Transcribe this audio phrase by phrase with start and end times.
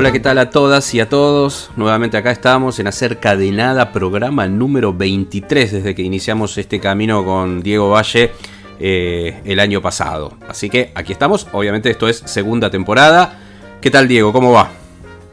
[0.00, 1.70] Hola, ¿qué tal a todas y a todos?
[1.76, 7.22] Nuevamente acá estamos en Acerca de Nada, programa número 23 desde que iniciamos este camino
[7.22, 8.32] con Diego Valle
[8.78, 10.38] eh, el año pasado.
[10.48, 13.40] Así que aquí estamos, obviamente esto es segunda temporada.
[13.82, 14.32] ¿Qué tal Diego?
[14.32, 14.70] ¿Cómo va?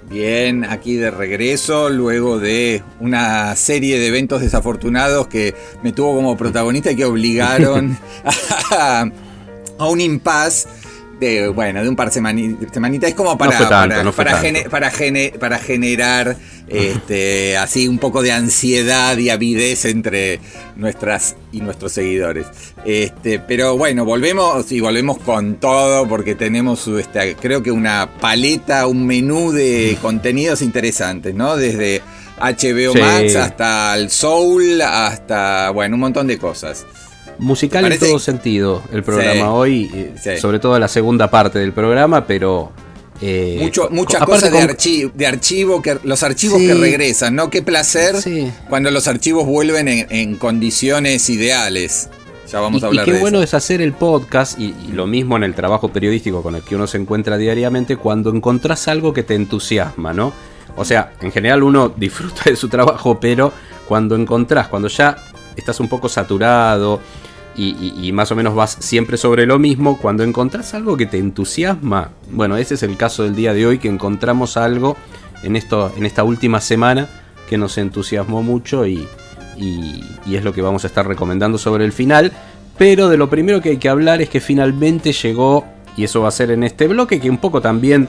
[0.09, 6.35] Bien, aquí de regreso, luego de una serie de eventos desafortunados que me tuvo como
[6.35, 7.97] protagonista y que obligaron
[8.71, 9.05] a,
[9.77, 10.67] a un impasse
[11.19, 13.09] de, bueno, de un par de semanitas.
[13.09, 14.11] Es como para, para,
[14.69, 14.91] para,
[15.39, 20.39] para, generar este, así un poco de ansiedad y avidez entre
[20.75, 22.47] nuestras y nuestros seguidores.
[22.85, 28.87] Este, pero bueno, volvemos y volvemos con todo porque tenemos este, creo que una paleta,
[28.87, 31.57] un menú de contenidos interesantes, ¿no?
[31.57, 32.01] Desde
[32.39, 36.85] HBO Max hasta el Soul, hasta, bueno, un montón de cosas.
[37.39, 42.25] Musical en todo sentido el programa hoy, eh, sobre todo la segunda parte del programa,
[42.25, 42.71] pero...
[43.19, 47.49] Eh, Mucho, muchas cosas de, archivo, de archivo, que, los archivos que regresan, ¿no?
[47.49, 48.15] Qué placer
[48.69, 52.09] cuando los archivos vuelven en, condiciones ideales.
[52.51, 55.43] Ya vamos a hablar y qué bueno es hacer el podcast y, lo mismo en
[55.43, 59.33] el trabajo periodístico con el que uno se encuentra diariamente cuando encontrás algo que te
[59.33, 60.31] entusiasma, ¿no?
[60.75, 63.51] O sea, en general uno disfruta de su trabajo, pero
[63.87, 65.17] cuando encontrás, cuando ya
[65.55, 67.01] estás un poco saturado
[67.57, 72.11] y, más o menos vas siempre sobre lo mismo, cuando encontrás algo que te entusiasma,
[72.29, 74.95] bueno, ese es el caso del día de hoy, que encontramos algo
[75.41, 77.09] en, esto, en esta última semana
[77.49, 79.07] que nos entusiasmó mucho y,
[79.57, 82.31] y es lo que vamos a estar recomendando sobre el final.
[82.77, 86.27] Pero de lo primero que hay que hablar es que finalmente llegó, y eso va
[86.27, 88.07] a ser en este bloque, que un poco también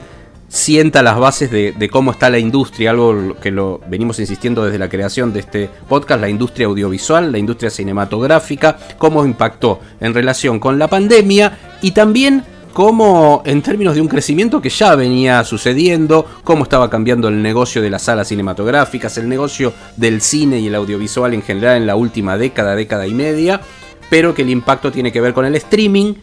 [0.49, 4.89] sienta las bases de, cómo está la industria, algo que lo venimos insistiendo desde la
[4.89, 10.77] creación de este podcast, la industria audiovisual, la industria cinematográfica, cómo impactó en relación con
[10.79, 12.43] la pandemia y también
[12.73, 17.81] cómo en términos de un crecimiento que ya venía sucediendo, cómo estaba cambiando el negocio
[17.81, 21.95] de las salas cinematográficas, el negocio del cine y el audiovisual en general en la
[21.95, 23.61] última década, década y media,
[24.09, 26.15] pero que el impacto tiene que ver con el streaming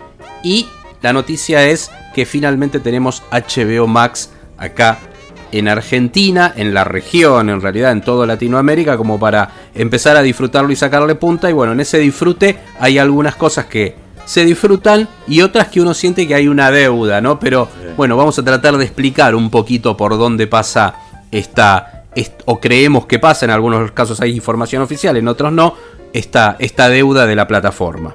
[0.43, 0.67] y
[1.03, 5.01] la noticia es que finalmente tenemos HBO Max acá
[5.53, 10.73] en Argentina, en la región, en realidad en toda Latinoamérica, como para empezar a disfrutarlo
[10.73, 11.51] y sacarle punta.
[11.51, 15.93] Y bueno, en ese disfrute hay algunas cosas que se disfrutan y otras que uno
[15.93, 17.39] siente que hay una deuda, ¿no?
[17.39, 17.69] Pero
[17.99, 20.95] bueno, vamos a tratar de explicar un poquito por dónde pasa
[21.31, 22.05] esta,
[22.47, 25.75] o creemos que pasa, en algunos casos hay información oficial, en otros no,
[26.15, 28.15] esta, esta deuda de la plataforma.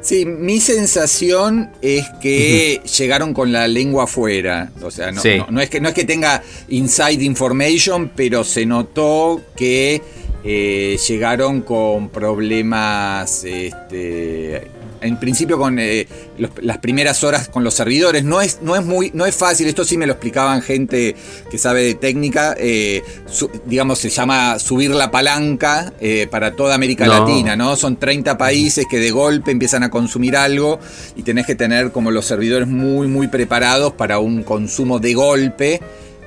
[0.00, 4.70] Sí, mi sensación es que llegaron con la lengua afuera.
[4.82, 5.20] O sea, no,
[5.60, 10.00] es que, no es que tenga inside information, pero se notó que
[10.42, 14.68] eh, llegaron con problemas este,
[15.00, 16.06] en principio con eh,
[16.60, 18.24] las primeras horas con los servidores.
[18.24, 21.14] No es, no es muy, no es fácil, esto sí me lo explicaban gente
[21.50, 22.54] que sabe de técnica.
[22.58, 23.02] Eh,
[23.66, 27.76] digamos, se llama subir la palanca eh, para toda América Latina, ¿no?
[27.76, 30.78] Son 30 países que de golpe empiezan a consumir algo
[31.16, 35.80] y tenés que tener como los servidores muy, muy preparados para un consumo de golpe.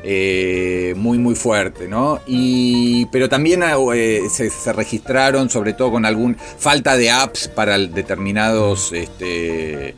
[0.06, 2.19] Eh, muy muy fuerte, ¿no?
[2.28, 8.91] Y, pero también eh, se, registraron, sobre todo con algún falta de apps para determinados
[8.91, 9.96] este,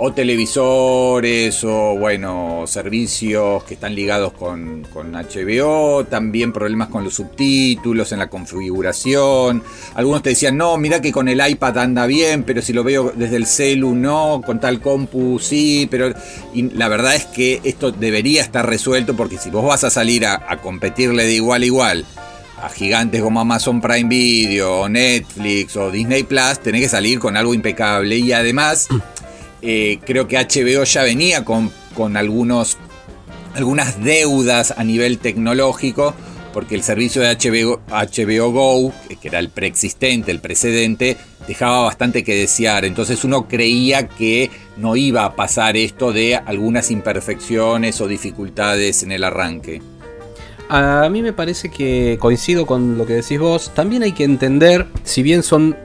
[0.00, 8.12] o televisores o bueno, servicios que están ligados con, HBO, también problemas con los subtítulos,
[8.12, 9.62] en la configuración.
[9.94, 13.12] Algunos te decían, no, mira que con el iPad anda bien, pero si lo veo
[13.14, 16.12] desde el celu no, con tal compu sí, pero
[16.54, 20.26] y la verdad es que esto debería estar resuelto porque si vos vas a salir
[20.26, 22.04] a, a competirle de igual a igual,
[22.62, 27.36] a gigantes como Amazon Prime Video, o Netflix o Disney Plus, tenés que salir con
[27.36, 28.16] algo impecable.
[28.16, 28.88] Y además,
[29.62, 32.76] eh, creo que HBO ya venía con, con algunos,
[33.54, 36.14] algunas deudas a nivel tecnológico,
[36.52, 41.16] porque el servicio de HBO, HBO Go, que era el preexistente, el precedente,
[41.46, 42.84] dejaba bastante que desear.
[42.84, 49.12] Entonces uno creía que no iba a pasar esto de algunas imperfecciones o dificultades en
[49.12, 49.82] el arranque.
[50.68, 53.72] A mí me parece que coincido con lo que decís vos.
[53.74, 55.76] También hay que entender, si bien son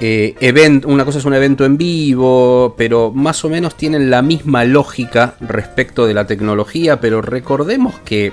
[0.00, 4.64] eh, una cosa es un evento en vivo, pero más o menos tienen la misma
[4.64, 8.32] lógica respecto de la tecnología, pero recordemos que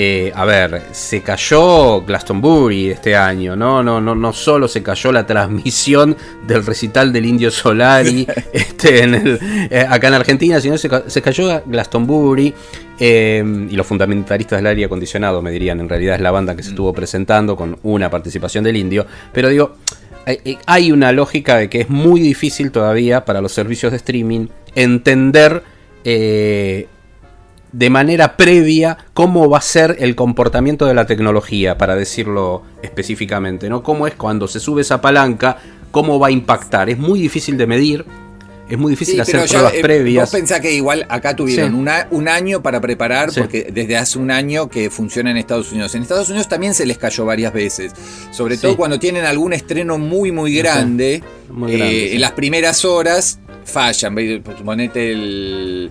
[0.00, 3.82] eh, a ver, se cayó Glastonbury este año, ¿no?
[3.82, 6.16] No, no, no solo se cayó la transmisión
[6.46, 12.54] del recital del Indio Solari este, eh, acá en Argentina, sino se, se cayó Glastonbury.
[13.00, 16.62] Eh, y los fundamentalistas del aire acondicionado, me dirían, en realidad es la banda que
[16.62, 19.04] se estuvo presentando con una participación del Indio.
[19.32, 19.76] Pero digo,
[20.66, 25.62] hay una lógica de que es muy difícil todavía para los servicios de streaming entender
[26.04, 33.68] de manera previa cómo va a ser el comportamiento de la tecnología, para decirlo específicamente,
[33.68, 33.82] ¿no?
[33.82, 35.58] Cómo es cuando se sube esa palanca,
[35.90, 36.88] cómo va a impactar.
[36.88, 38.04] Es muy difícil de medir.
[38.68, 40.24] Es muy difícil hacer pruebas eh, previas.
[40.24, 44.68] Vos pensás que igual acá tuvieron un año para preparar, porque desde hace un año
[44.68, 45.94] que funciona en Estados Unidos.
[45.94, 47.92] En Estados Unidos también se les cayó varias veces.
[48.30, 51.22] Sobre todo cuando tienen algún estreno muy, muy grande.
[51.68, 54.14] Eh, en las primeras horas fallan.
[54.64, 55.90] Ponete el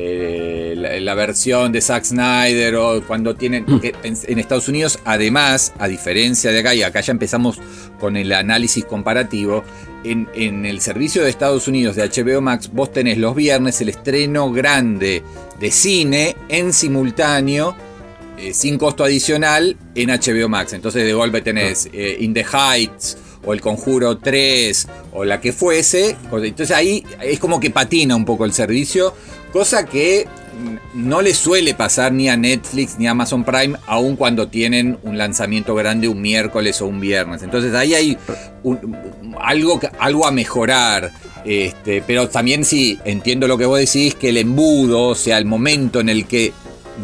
[0.00, 3.64] eh, la, versión de Zack Snyder o cuando tienen...
[3.66, 3.80] Mm.
[4.02, 7.58] en, Estados Unidos, además, a diferencia de acá, y acá ya empezamos
[7.98, 9.64] con el análisis comparativo,
[10.04, 14.52] en, el servicio de Estados Unidos de HBO Max, vos tenés los viernes el estreno
[14.52, 15.22] grande
[15.58, 17.74] de cine en simultáneo.
[18.38, 20.72] Eh, sin costo adicional en HBO Max.
[20.72, 25.52] Entonces de golpe tenés eh, In the Heights o El Conjuro 3 o la que
[25.52, 26.16] fuese.
[26.30, 29.12] Entonces ahí es como que patina un poco el servicio
[29.52, 30.26] Cosa que
[30.94, 35.16] no le suele pasar ni a Netflix ni a Amazon Prime, aun cuando tienen un
[35.16, 37.42] lanzamiento grande un miércoles o un viernes.
[37.42, 38.18] Entonces ahí hay
[39.40, 41.12] algo, algo a mejorar.
[41.44, 45.44] Este, pero también sí, entiendo lo que vos decís, que el embudo, o sea, el
[45.44, 46.52] momento en el que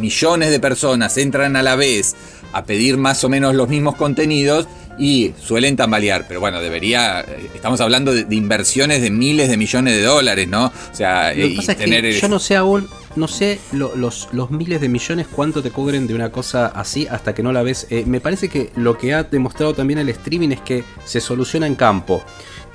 [0.00, 2.16] millones de personas entran a la vez
[2.52, 4.66] a pedir más o menos los mismos contenidos,
[4.98, 7.20] y suelen tambalear, pero bueno, debería,
[7.54, 10.66] estamos hablando de, inversiones de miles de millones de dólares, ¿no?
[10.66, 11.32] O sea,
[11.76, 16.06] tener yo no sé aún, no sé los, los miles de millones cuánto te cubren
[16.06, 17.86] de una cosa así hasta que no la ves.
[17.90, 21.66] Eh, me parece que lo que ha demostrado también el streaming es que se soluciona
[21.66, 22.22] en campo.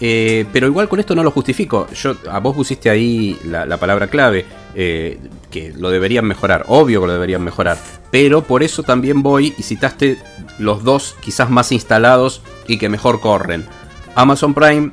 [0.01, 1.87] Eh, pero igual con esto no lo justifico.
[1.93, 5.19] Yo, a vos pusiste ahí la, palabra clave, eh,
[5.51, 6.65] que lo deberían mejorar.
[6.67, 7.77] Obvio que lo deberían mejorar.
[8.11, 10.17] Pero por eso también voy y citaste
[10.57, 13.65] los dos quizás más instalados y que mejor corren.
[14.15, 14.91] Amazon Prime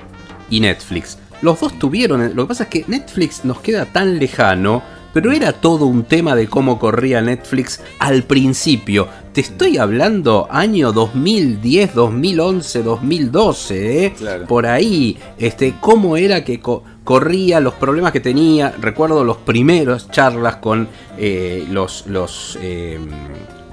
[0.50, 1.18] y Netflix.
[1.42, 4.82] Los dos tuvieron, lo que pasa es que Netflix nos queda tan lejano
[5.16, 9.08] pero era todo un tema de cómo corría Netflix al principio.
[9.32, 14.14] Te estoy hablando año 2010, 2011, 2012, ¿eh?
[14.46, 18.74] Por ahí, este, cómo era que corría, los problemas que tenía.
[18.78, 20.86] Recuerdo los primeros charlas con
[21.16, 23.08] eh, los, los em,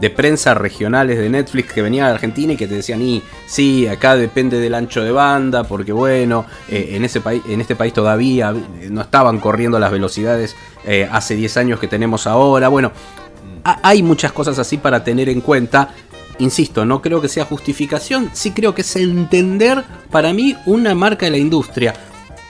[0.03, 3.87] de prensa regionales de Netflix que venían a Argentina y que te decían, y sí,
[3.87, 7.93] acá depende del ancho de banda, porque bueno, eh, en, ese país, en este país
[7.93, 8.53] todavía
[8.89, 12.67] no estaban corriendo las velocidades eh, hace 10 años que tenemos ahora.
[12.67, 12.91] Bueno,
[13.63, 15.93] hay muchas cosas así para tener en cuenta.
[16.39, 21.27] Insisto, no creo que sea justificación, sí creo que es entender para mí una marca
[21.27, 21.93] de la industria.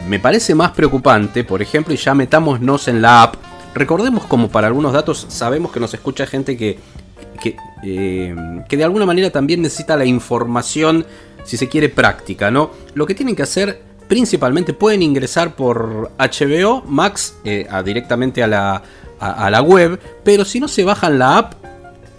[0.09, 3.35] Me parece más preocupante, por ejemplo, y ya metámonos en la app.
[3.75, 6.79] Recordemos como para algunos datos sabemos que nos escucha gente que
[7.83, 8.35] eh,
[8.67, 11.05] que, de alguna manera también necesita la información,
[11.43, 12.71] si se quiere, práctica, ¿no?
[12.93, 18.83] Lo que tienen que hacer principalmente pueden ingresar por HBO Max eh, directamente a la,
[19.19, 21.53] a, la web, pero si no se bajan la app,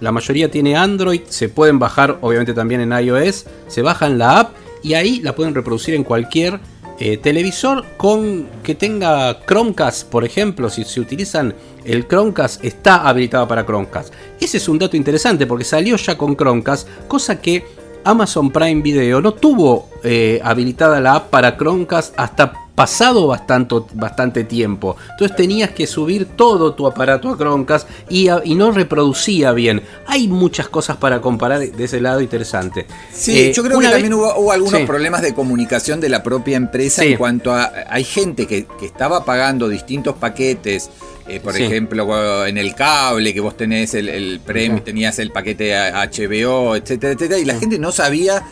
[0.00, 4.54] la mayoría tiene Android, se pueden bajar obviamente también en iOS, se bajan la app
[4.82, 6.60] y ahí la pueden reproducir en cualquier
[6.98, 13.48] eh, televisor con que tenga Chromecast, por ejemplo, si se utilizan el Chromecast, está habilitado
[13.48, 14.12] para Chromecast.
[14.40, 17.64] Ese es un dato interesante porque salió ya con Chromecast, cosa que
[18.04, 24.44] Amazon Prime Video no tuvo eh, habilitada la app para Chromecast hasta pasado bastante, bastante
[24.44, 24.96] tiempo.
[25.12, 29.82] Entonces tenías que subir todo tu aparato a Chromecast y, no reproducía bien.
[30.06, 32.86] Hay muchas cosas para comparar de ese lado interesante.
[33.12, 37.04] Sí, eh, yo creo que también hubo, algunos problemas de comunicación de la propia empresa
[37.04, 37.72] en cuanto a...
[37.88, 40.90] Hay gente que, estaba pagando distintos paquetes.
[41.26, 45.72] Eh, por ejemplo, en el cable que vos tenés el, el premio, tenías el paquete
[45.72, 48.44] HBO, etcétera, etcétera, y la gente no sabía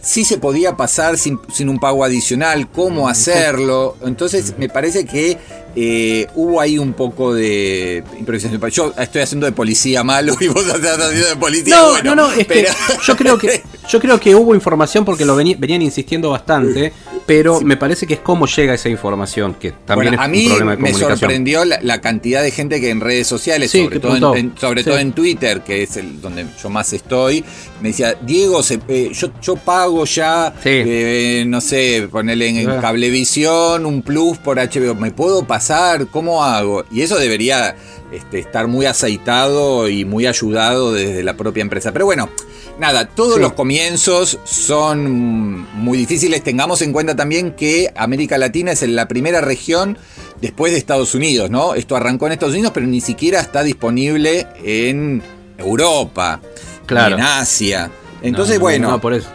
[0.00, 1.38] si se podía pasar sin,
[1.68, 3.96] un pago adicional, cómo hacerlo.
[4.04, 5.38] Entonces me parece que
[5.76, 8.60] eh, hubo ahí un poco de improvisación.
[8.70, 12.14] Yo estoy haciendo de policía malo y vos estás haciendo de policía no, bueno.
[12.14, 12.68] No, no, es que
[13.06, 16.92] yo creo que yo creo que hubo información porque lo venían insistiendo bastante
[17.28, 20.48] pero me parece que es cómo llega esa información, que también es a mí un
[20.48, 21.10] problema de comunicación.
[21.10, 24.96] Me sorprendió la, cantidad de gente que en redes sociales, sobre, todo en, sobre todo
[24.96, 27.44] en Twitter, que es el donde yo más estoy,
[27.82, 32.80] me decía, Diego, eh, yo, yo pago ya, eh, no sé, ponerle en, ah.
[32.80, 36.06] cablevisión un plus por HBO, ¿me puedo pasar?
[36.06, 36.86] ¿Cómo hago?
[36.90, 37.76] Y eso debería
[38.12, 41.92] este, estar muy aceitado y muy ayudado desde la propia empresa.
[41.92, 42.30] Pero bueno,
[42.78, 46.42] nada, todos los comienzos son muy difíciles.
[46.42, 49.98] Tengamos en cuenta también que América Latina es la primera región
[50.40, 51.74] después de Estados Unidos, ¿no?
[51.74, 55.22] Esto arrancó en Estados Unidos, pero ni siquiera está disponible en
[55.58, 56.40] Europa,
[56.86, 57.16] claro.
[57.16, 57.90] en Asia.
[58.22, 59.00] Entonces, bueno.
[59.00, 59.28] por eso.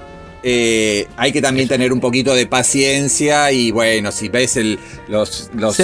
[0.46, 4.78] Eh, hay que también tener un poquito de paciencia y bueno, si ves el,
[5.08, 5.78] los, los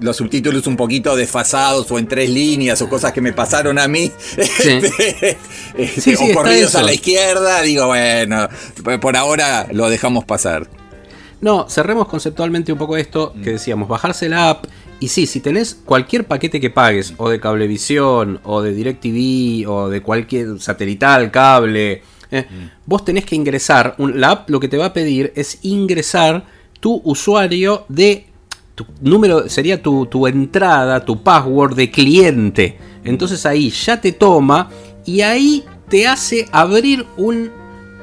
[0.00, 3.86] los subtítulos un poquito desfasados o en tres líneas o cosas que me pasaron a
[3.86, 5.38] mí, este,
[5.76, 8.48] este, o corridos a la izquierda, digo, bueno,
[9.00, 10.68] por ahora lo dejamos pasar.
[11.40, 14.66] No, cerremos conceptualmente un poco esto que decíamos, bajarse la app.
[14.98, 19.88] Y sí, si tenés cualquier paquete que pagues, o de cablevisión, o de DirecTV, o
[19.88, 22.70] de cualquier satelital, cable, eh, mm.
[22.84, 26.44] vos tenés que ingresar, la app lo que te va a pedir es ingresar
[26.80, 28.26] tu usuario de
[29.00, 32.78] número sería tu, tu entrada, tu password de cliente.
[33.04, 34.68] Entonces ahí ya te toma
[35.04, 37.50] y ahí te hace abrir un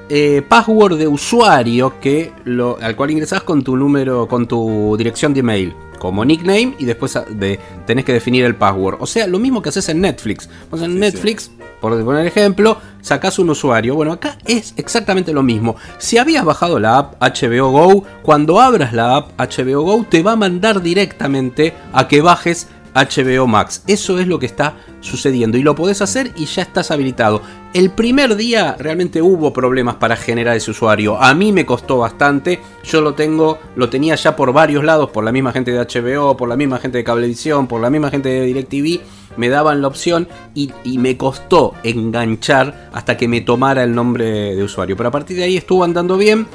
[0.10, 5.34] eh, password de usuario que lo, al cual ingresas con tu número, con tu dirección
[5.34, 8.98] de email como nickname y después de, tenés que definir el password.
[9.00, 10.50] O sea, lo mismo que haces en Netflix.
[10.72, 13.96] en Netflix por poner ejemplo, sacas un usuario.
[13.96, 15.76] Bueno, acá es exactamente lo mismo.
[15.98, 20.34] Si habías bajado la app HBO Go, cuando abras la app HBO Go te va
[20.34, 22.68] a mandar directamente a que bajes
[22.98, 23.84] HBO Max.
[23.88, 27.42] Eso es lo que está sucediendo y lo podés hacer y ya estás habilitado.
[27.74, 31.22] El primer día realmente hubo problemas para generar ese usuario.
[31.22, 32.60] A mí me costó bastante.
[32.84, 36.36] Yo lo tengo, lo tenía ya por varios lados, por la misma gente de HBO,
[36.36, 39.02] por la misma gente de Cablevisión, por la misma gente de DirecTV.
[39.38, 44.56] Me daban la opción y, y me costó enganchar hasta que me tomara el nombre
[44.56, 44.98] de usuario.
[44.98, 46.48] Pero a partir de ahí estuvo andando bien.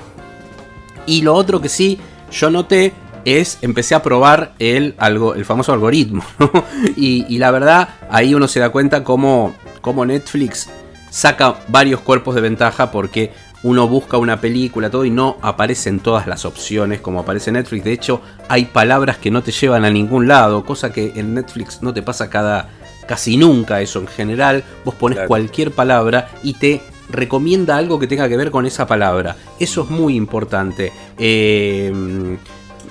[1.07, 1.99] Y lo otro que sí
[2.33, 2.93] yo noté
[3.25, 6.25] es empecé a probar el, algo, el famoso algoritmo.
[6.97, 10.69] y, la verdad, ahí uno se da cuenta cómo, cómo, Netflix
[11.11, 16.27] saca varios cuerpos de ventaja porque uno busca una película, todo y no aparecen todas
[16.27, 17.85] las opciones como aparece Netflix.
[17.85, 21.83] De hecho, hay palabras que no te llevan a ningún lado, cosa que en Netflix
[21.83, 22.69] no te pasa cada
[23.07, 24.01] casi nunca eso.
[24.01, 28.67] En general, vos pones cualquier palabra y te recomienda algo que tenga que ver con
[28.67, 29.37] esa palabra.
[29.61, 30.93] Eso es muy importante.
[31.19, 31.93] Eh,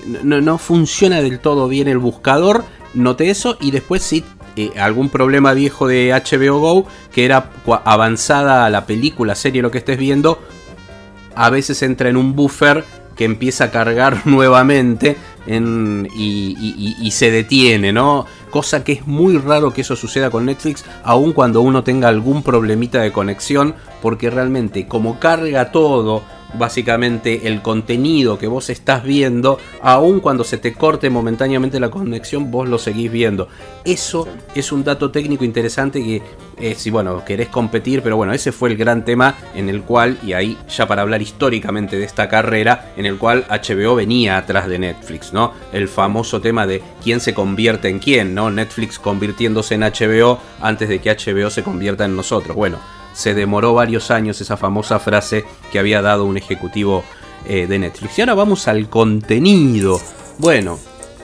[0.06, 2.64] no, funciona del todo bien el buscador.
[2.94, 4.24] Noté eso y después sí
[4.58, 7.52] eh, algún problema viejo de HBO Go, que era
[7.86, 10.40] avanzada la película, serie, lo que estés viendo,
[11.36, 12.84] a veces entra en un buffer
[13.16, 15.16] que empieza a cargar nuevamente
[15.48, 18.26] y, y, se detiene, ¿no?
[18.50, 22.44] Cosa que es muy raro que eso suceda con Netflix, aun cuando uno tenga algún
[22.44, 29.58] problemita de conexión, porque realmente como carga todo, básicamente el contenido que vos estás viendo,
[29.82, 33.48] aun cuando se te corte momentáneamente la conexión, vos lo seguís viendo.
[33.84, 36.22] Eso es un dato técnico interesante que
[36.62, 40.20] eh, si bueno, querés competir, pero bueno, ese fue el gran tema en el cual,
[40.24, 44.68] y ahí ya para hablar históricamente de esta carrera, en el cual HBO venía atrás
[44.68, 45.54] de Netflix, ¿no?
[45.74, 48.52] El famoso tema de quién se convierte en quién, ¿no?
[48.52, 52.56] Netflix convirtiéndose en HBO antes de que HBO se convierta en nosotros.
[52.56, 52.78] Bueno,
[53.14, 57.04] se demoró varios años esa famosa frase que había dado un ejecutivo
[57.46, 58.18] eh, de Netflix.
[58.18, 60.00] Y ahora vamos al contenido.
[60.38, 60.80] Bueno,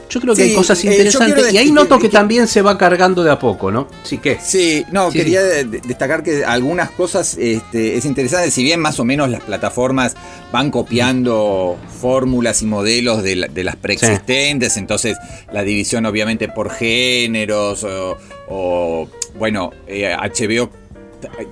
[0.10, 3.24] yo creo que hay cosas eh, interesantes y ahí noto que, también se va cargando
[3.24, 3.88] de a poco, ¿no?
[4.04, 4.38] Sí, ¿qué?
[4.42, 9.30] Sí, no, quería destacar que algunas cosas este, es interesante, si bien más o menos
[9.30, 10.16] las plataformas
[10.52, 15.18] van copiando fórmulas y modelos de, las preexistentes, entonces
[15.52, 17.86] la división obviamente por géneros
[18.50, 20.70] o, bueno, HBO eh,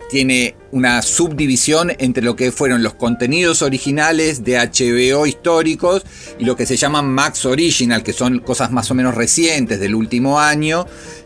[0.10, 6.04] tiene una subdivisión entre lo que fueron los contenidos originales de HBO históricos
[6.38, 9.96] y lo que se llaman Max Original, que son cosas más o menos recientes del
[9.96, 10.86] último año.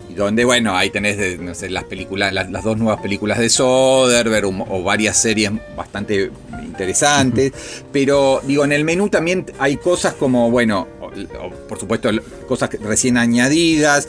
[0.10, 5.22] Y donde, bueno, ahí tenés las películas, las, dos nuevas películas de Soderbergh o, varias
[5.22, 6.32] series bastante
[6.64, 7.54] interesantes.
[7.92, 10.88] Pero, digo, en el menú también hay cosas como, bueno,
[11.68, 12.10] por supuesto,
[12.48, 14.08] cosas recién añadidas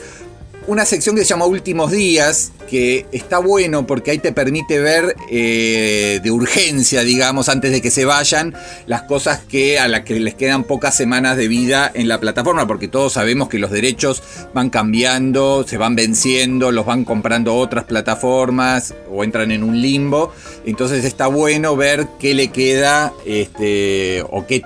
[0.67, 5.17] una sección que se llama Últimos Días, que está bueno porque ahí te permite ver
[5.31, 8.55] eh, de urgencia, digamos, antes de que se vayan,
[8.87, 12.67] las cosas que a las que les quedan pocas semanas de vida en la plataforma,
[12.67, 14.23] porque todos sabemos que los derechos
[14.55, 20.33] van cambiando, se van venciendo, los van comprando otras plataformas o entran en un limbo.
[20.65, 24.63] Entonces está bueno ver qué le queda este, o qué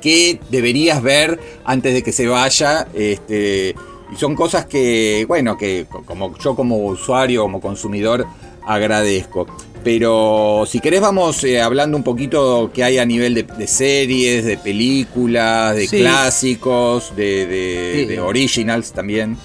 [0.00, 2.86] qué deberías ver antes de que se vaya.
[2.94, 3.74] Este,
[4.12, 8.26] y son cosas que, bueno, que como yo como usuario, como consumidor,
[8.66, 9.46] agradezco.
[9.84, 14.56] Pero si querés vamos eh, hablando un poquito qué hay a nivel de, series, de
[14.56, 19.36] películas, de clásicos, de, originals también.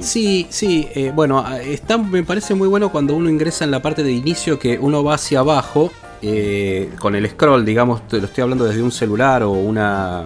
[0.00, 4.02] Sí, sí, eh, bueno, está, me parece muy bueno cuando uno ingresa en la parte
[4.02, 5.90] de inicio que uno va hacia abajo
[6.20, 10.24] eh, con el scroll, digamos, lo estoy hablando desde un celular o una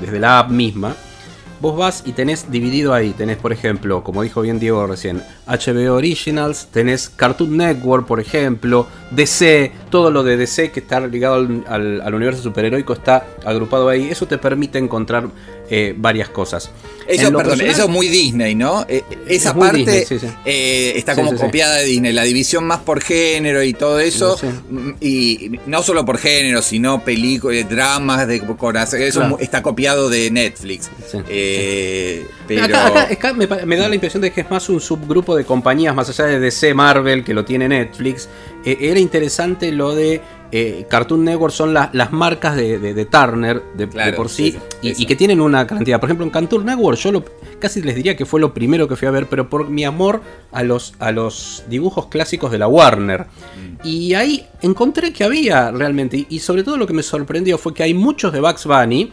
[0.00, 0.94] desde la app misma
[1.60, 5.94] vos vas y tenés dividido ahí, tenés por ejemplo, como dijo bien Diego recién, HBO
[5.94, 12.14] Originals, tenés Cartoon Network, por ejemplo, DC, todo lo de DC que está ligado al,
[12.14, 15.28] universo superheroico está agrupado ahí, eso te permite encontrar
[15.70, 16.70] eh, varias cosas.
[17.06, 18.84] Eso, perdón, eso es muy Disney, ¿no?
[18.88, 20.06] Eh, esa parte
[20.44, 24.38] eh, está como copiada de Disney, la división más por género y todo eso.
[24.70, 28.42] Mm, y no solo por género, sino películas, dramas de
[29.06, 30.90] Eso está copiado de Netflix.
[32.46, 32.64] pero...
[32.64, 36.24] Acá, me, da la impresión de que es más un subgrupo de compañías, más allá
[36.26, 38.28] de DC, Marvel, que lo tiene Netflix.
[38.64, 40.20] era interesante lo de
[40.50, 45.66] eh, Cartoon Network son las marcas de, Turner de, por sí, y, que tienen una
[45.66, 46.00] cantidad.
[46.00, 47.22] Por ejemplo, en Cartoon Network yo
[47.58, 50.22] casi les diría que fue lo primero que fui a ver, pero por mi amor
[50.52, 53.22] a los, a los dibujos clásicos de la Warner.
[53.22, 53.86] Mm.
[53.86, 57.82] Y ahí encontré que había realmente, y, sobre todo lo que me sorprendió fue que
[57.82, 59.12] hay muchos de Bugs Bunny.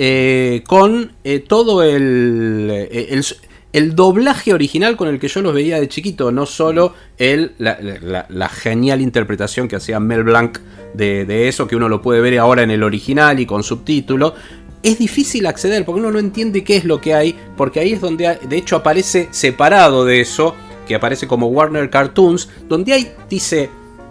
[0.00, 3.24] Eh, con eh, todo el, el
[3.72, 9.00] doblaje original con el que yo los veía de chiquito, no solo el, la, genial
[9.00, 10.58] interpretación que hacía Mel Blanc
[10.94, 14.34] de, eso, que uno lo puede ver ahora en el original y con subtítulo.
[14.82, 18.00] Es difícil acceder porque uno no entiende qué es lo que hay, porque ahí es
[18.00, 20.54] donde de hecho aparece separado de eso,
[20.86, 23.68] que aparece como Warner Cartoons, donde hay, dice,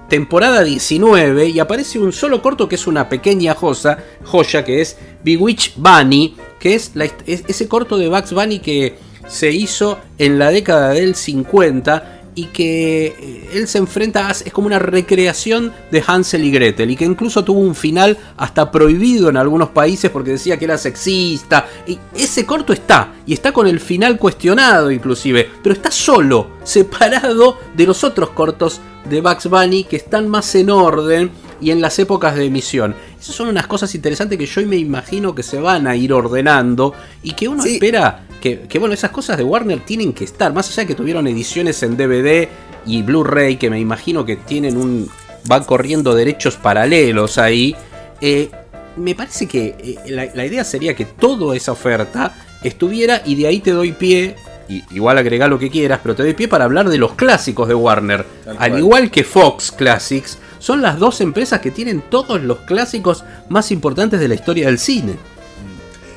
[0.07, 4.97] temporada 19 y aparece un solo corto que es una pequeña joya, joya que es
[5.23, 6.91] Bewitch Bunny, que es,
[7.25, 8.95] ese corto de Bugs Bunny que
[9.27, 14.53] se hizo en la década del 50 y que eh, él se enfrenta a, es
[14.53, 19.29] como una recreación de Hansel y Gretel y que incluso tuvo un final hasta prohibido
[19.29, 21.67] en algunos países porque decía que era sexista.
[21.87, 27.57] Y ese corto está y está con el final cuestionado inclusive pero está solo separado
[27.75, 31.97] de los otros cortos de Bugs Bunny que están más en orden y en las
[31.97, 32.93] épocas de emisión.
[33.17, 36.93] Esas son unas cosas interesantes que yo me imagino que se van a ir ordenando
[37.23, 40.83] y que uno espera que, bueno, esas cosas de Warner tienen que estar, más allá
[40.83, 42.49] de que tuvieron ediciones en DVD
[42.85, 45.09] y Blu-ray, que me imagino que tienen un...
[45.45, 47.75] van corriendo derechos paralelos ahí.
[48.19, 48.49] Eh,
[48.97, 49.75] me parece que
[50.05, 54.35] eh, la, idea sería que toda esa oferta estuviera y de ahí te doy pie,
[54.67, 57.67] y, igual agrega lo que quieras, pero te doy pie para hablar de los clásicos
[57.67, 58.25] de Warner.
[58.57, 63.71] Al igual que Fox Classics, son las dos empresas que tienen todos los clásicos más
[63.71, 65.13] importantes de la historia del cine.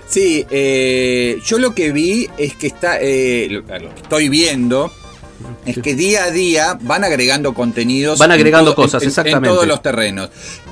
[0.09, 4.91] Sí, eh, yo lo que vi es que está, eh, lo, que estoy viendo
[5.65, 8.19] es que día a día van agregando contenidos.
[8.19, 9.49] Van agregando cosas, exactamente.
[9.49, 10.31] En todos los terrenos.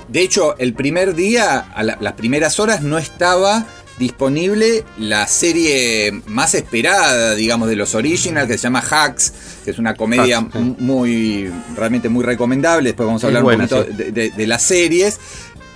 [0.08, 3.64] De hecho, el primer día, a las primeras horas, no estaba
[3.98, 9.32] disponible la serie más esperada, digamos, de los originals, que se llama Hacks,
[9.64, 12.90] que es una comedia muy, realmente muy recomendable.
[12.90, 15.18] Después vamos a hablar un poquito de, las series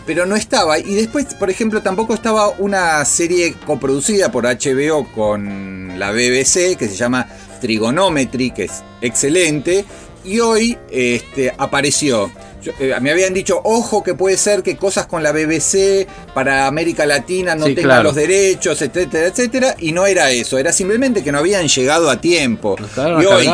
[0.04, 0.80] pero no estaba.
[0.80, 6.88] Y después, por ejemplo, tampoco estaba una serie coproducida por HBO con la BBC que
[6.88, 7.28] se llama
[7.60, 9.84] Trigonometry, que es excelente.
[10.24, 12.30] Y hoy este, apareció.
[12.78, 17.06] Eh, me habían dicho, ojo que puede ser que cosas con la BBC para América
[17.06, 19.74] Latina no tengan los derechos, etcétera, etcétera.
[19.78, 22.76] Y no era eso, era simplemente que no habían llegado a tiempo.
[22.96, 23.50] y hoy,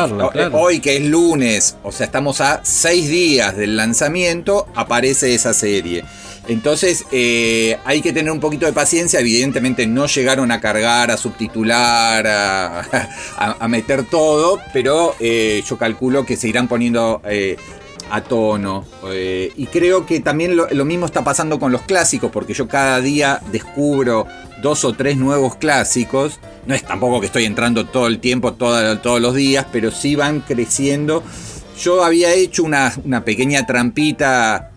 [0.53, 6.03] hoy, que es lunes, o sea, estamos a seis días del lanzamiento, aparece esa serie.
[6.49, 9.19] Entonces eh, hay que tener un poquito de paciencia.
[9.19, 16.35] Evidentemente no llegaron a cargar, a subtitular, a, meter todo, pero eh, yo calculo que
[16.35, 17.55] se irán poniendo eh,
[18.09, 18.85] a tono.
[19.13, 23.41] y creo que también lo, mismo está pasando con los clásicos, porque yo cada día
[23.51, 24.27] descubro
[24.61, 26.39] dos o tres nuevos clásicos.
[26.65, 30.41] No es tampoco que estoy entrando todo el tiempo, todos los días, pero sí van
[30.41, 31.23] creciendo.
[31.81, 32.91] Yo había hecho una,
[33.23, 34.71] pequeña trampita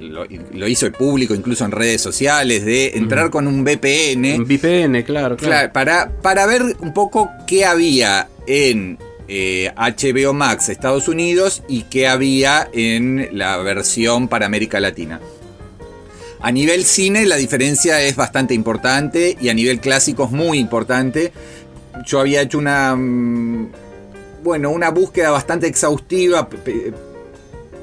[0.00, 4.40] lo, hizo el público incluso en redes sociales, de entrar con un VPN.
[4.40, 5.72] Un VPN, claro, claro.
[5.72, 8.98] para, para ver un poco qué había en
[9.32, 15.20] HBO eh, Max Estados Unidos y qué había en la versión para América Latina.
[16.40, 21.32] A nivel cine la diferencia es bastante importante y a nivel clásico es muy importante.
[22.04, 23.72] Yo había hecho una, mm,
[24.42, 26.48] bueno, una búsqueda bastante exhaustiva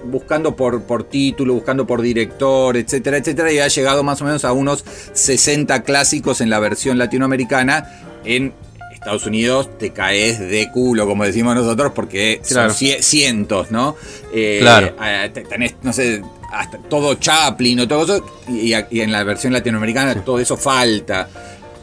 [0.03, 4.45] buscando por, por título, buscando por director, etcétera, etcétera, y ha llegado más o menos
[4.45, 4.83] a unos
[5.13, 8.05] 60 clásicos en la versión latinoamericana.
[8.23, 8.53] En
[8.99, 13.95] Estados Unidos te caes de culo, como decimos nosotros, porque son cientos, ¿no?
[14.33, 14.93] Eh, claro.
[15.49, 20.39] Tenés, no sé, hasta todo Chaplin o todo eso, y, en la versión latinoamericana todo
[20.39, 21.29] eso falta.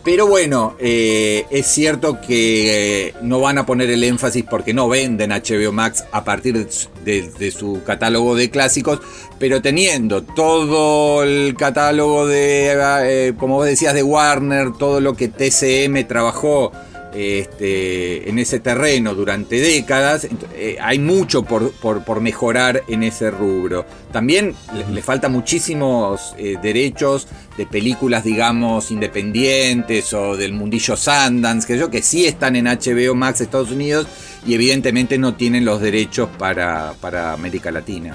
[0.05, 5.31] Pero bueno, eh, es cierto que no van a poner el énfasis porque no venden
[5.31, 6.69] HBO Max a partir
[7.05, 9.01] de, su catálogo de clásicos,
[9.39, 12.73] pero teniendo todo el catálogo de,
[13.05, 16.73] eh, como vos decías, de Warner, todo lo que TCM trabajó
[17.17, 20.29] este, en ese terreno durante décadas.
[20.55, 23.87] Eh, hay mucho por, mejorar en ese rubro.
[24.13, 24.55] También
[24.93, 27.27] le, falta muchísimos eh, derechos
[27.57, 33.15] de películas, digamos, independientes o del mundillo Sundance, que yo que sí están en HBO
[33.15, 34.07] Max Estados Unidos
[34.47, 38.15] y evidentemente no tienen los derechos para, para América Latina.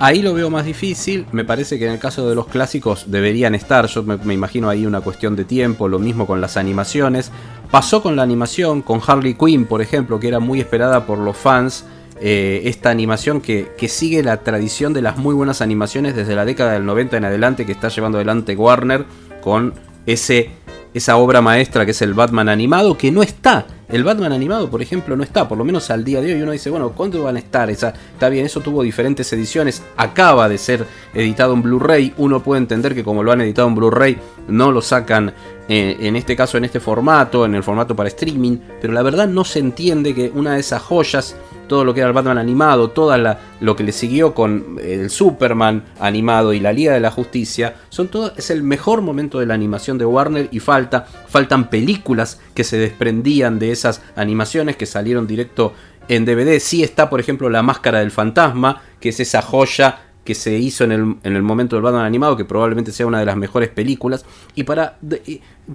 [0.00, 1.24] Ahí lo veo más difícil.
[1.30, 3.86] Me parece que en el caso de los clásicos deberían estar.
[3.86, 5.88] Yo me, imagino ahí una cuestión de tiempo.
[5.88, 7.30] Lo mismo con las animaciones.
[7.70, 11.36] Pasó con la animación, con Harley Quinn, por ejemplo, que era muy esperada por los
[11.36, 11.84] fans.
[12.20, 16.44] Eh, esta animación que, que, sigue la tradición de las muy buenas animaciones desde la
[16.44, 19.04] década del 90 en adelante que está llevando adelante Warner
[19.42, 19.74] con
[20.06, 20.50] ese
[20.94, 23.66] esa obra maestra que es el Batman animado, que no está.
[23.88, 26.42] El Batman animado, por ejemplo, no está, por lo menos al día de hoy.
[26.42, 27.68] Uno dice, bueno, ¿cuándo van a estar?
[27.70, 29.82] Esa, está bien, eso tuvo diferentes ediciones.
[29.96, 32.14] Acaba de ser editado en Blu-ray.
[32.16, 34.18] Uno puede entender que como lo han editado en Blu-ray,
[34.48, 35.34] no lo sacan
[35.68, 38.58] eh, en este caso en este formato, en el formato para streaming.
[38.80, 41.36] Pero la verdad no se entiende que una de esas joyas
[41.68, 43.14] todo lo que era el Batman animado, todo
[43.60, 48.08] lo que le siguió con el Superman animado y la Liga de la Justicia, son
[48.08, 52.64] todo, es el mejor momento de la animación de Warner y falta, faltan películas que
[52.64, 55.74] se desprendían de esas animaciones que salieron directo
[56.08, 56.58] en DVD.
[56.58, 60.84] Sí está, por ejemplo, La Máscara del Fantasma, que es esa joya que se hizo
[60.84, 63.68] en el, en el, momento del Batman animado, que probablemente sea una de las mejores
[63.68, 64.24] películas.
[64.54, 64.98] Y para.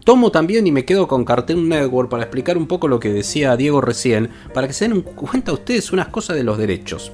[0.04, 3.56] tomo también y me quedo con Cartoon Network para explicar un poco lo que decía
[3.56, 7.12] Diego recién, para que se den cuenta ustedes unas cosas de los derechos.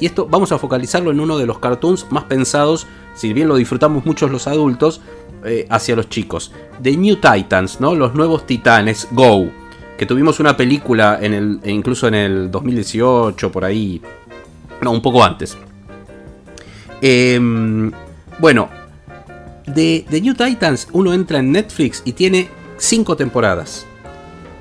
[0.00, 3.56] Y esto vamos a focalizarlo en uno de los cartoons más pensados, si bien lo
[3.56, 5.00] disfrutamos muchos los adultos,
[5.44, 6.52] eh, hacia los chicos.
[6.82, 7.94] The New Titans, ¿no?
[7.94, 9.63] Los nuevos titanes, Go.
[9.96, 14.00] Que tuvimos una película en el, e incluso en el 2018, por ahí.
[14.80, 15.56] No, un poco antes.
[17.00, 17.92] Em,
[18.38, 18.68] bueno,
[19.66, 23.86] de, The New Titans uno entra en Netflix y tiene cinco temporadas.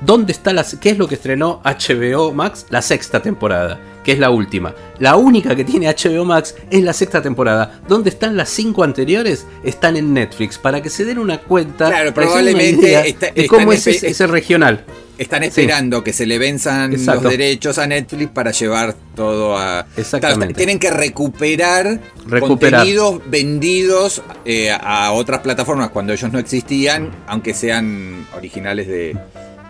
[0.02, 2.66] ¿Dónde está las, qué es lo que estrenó HBO Max?
[2.70, 4.76] La sexta temporada, que es la última.
[5.00, 7.80] La única que tiene HBO Max es la sexta temporada.
[7.88, 9.46] ¿Dónde están las cinco anteriores?
[9.64, 11.88] Están en Netflix, para que se den una cuenta.
[11.88, 14.84] Claro, probablemente de cómo es ese regional.
[15.18, 19.86] Están esperando que se le venzan los derechos a Netflix para llevar todo a.
[19.96, 20.56] Exactamente.
[20.56, 22.00] tienen que recuperar,
[22.40, 29.16] contenidos vendidos eh, a otras plataformas cuando ellos no existían, aunque sean originales de,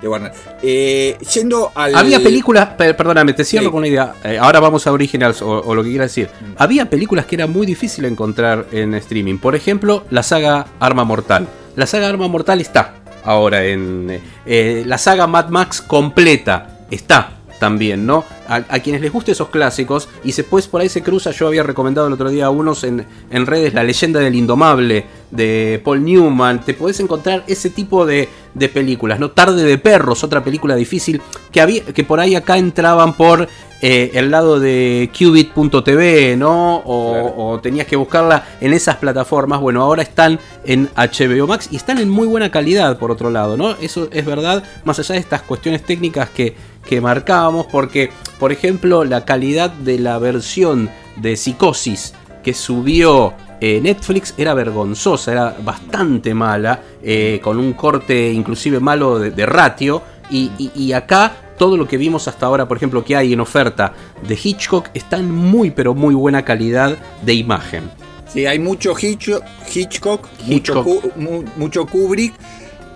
[0.01, 0.31] Warner.
[0.61, 1.95] Eh, yendo al.
[1.95, 2.69] Había películas.
[2.77, 4.13] Perdóname, te cierro con una idea.
[4.23, 6.29] Eh, ahora vamos a originals o, lo que quiera decir.
[6.39, 6.53] Mm.
[6.57, 9.37] Había películas que era muy difícil encontrar en streaming.
[9.37, 11.47] Por ejemplo, la saga Arma Mortal.
[11.75, 16.69] La saga Arma Mortal está ahora en eh, la saga Mad Max completa.
[16.91, 17.32] Está
[17.63, 18.25] también, ¿no?
[18.49, 22.07] A, quienes les guste esos clásicos y después por ahí se cruza, yo había recomendado
[22.07, 26.65] el otro día a unos en, en, redes La leyenda del indomable de Paul Newman,
[26.65, 29.31] te podés encontrar ese tipo de, de, películas, ¿no?
[29.31, 31.21] Tarde de perros, otra película difícil
[31.53, 33.47] que, había, que por ahí acá entraban por
[33.85, 36.81] eh, el lado de Qubit.tv, ¿no?
[36.85, 39.59] O, tenías que buscarla en esas plataformas.
[39.59, 43.57] Bueno, ahora están en HBO Max y están en muy buena calidad, por otro lado,
[43.57, 43.71] ¿no?
[43.81, 49.03] Eso es verdad, más allá de estas cuestiones técnicas que, que marcábamos, porque, por ejemplo,
[49.03, 56.33] la calidad de la versión de Psicosis que subió eh, Netflix era vergonzosa, era bastante
[56.33, 60.01] mala, eh, con un corte inclusive malo de, ratio.
[60.29, 63.93] y, acá todo lo que vimos hasta ahora, por ejemplo, que hay en oferta
[64.27, 67.89] de Hitchcock, está en muy pero muy buena calidad de imagen.
[68.27, 72.33] Sí, hay mucho Hitchcock, Mucho, Kubrick.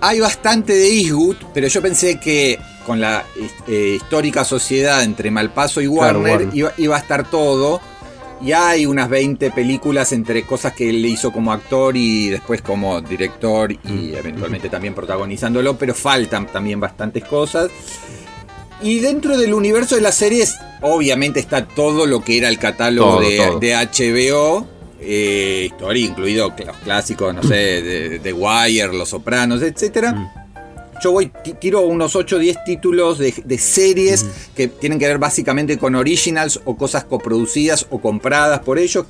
[0.01, 3.25] Hay bastante de Eastwood, pero yo pensé que con la
[3.67, 7.81] eh, histórica sociedad entre Malpaso y Warner, Iba, a estar todo.
[8.39, 13.01] Y hay unas 20 películas entre cosas que él hizo como actor y después como
[13.01, 14.15] director y mm.
[14.15, 17.71] eventualmente también protagonizándolo, pero faltan también bastantes cosas.
[18.81, 23.19] Y dentro del universo de las series, obviamente está todo lo que era el catálogo
[23.21, 24.67] de, HBO.
[24.99, 30.13] Eh, historia, incluido los clásicos, no sé, de, Wire, Los Sopranos, etc.
[30.13, 30.27] Mm.
[31.03, 35.77] yo voy, tiro unos 8 o 10 títulos de, series que tienen que ver básicamente
[35.77, 39.05] con originals o cosas coproducidas o compradas por ellos.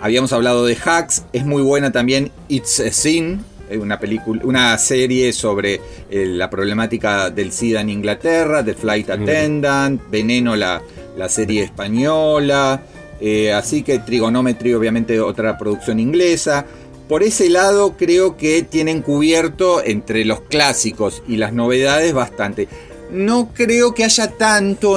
[0.00, 4.76] Habíamos hablado de Hacks, es muy buena también It's a Sin, eh, una, película, una
[4.76, 10.82] serie sobre eh, la problemática del SIDA en Inglaterra, The Flight Attendant, Veneno, la,
[11.16, 12.82] la serie española,
[13.24, 16.66] eh, así que Trigonometry, obviamente otra producción inglesa.
[17.08, 22.66] Por ese lado creo que tienen cubierto entre los clásicos y las novedades bastante.
[23.12, 24.96] No creo que haya tanto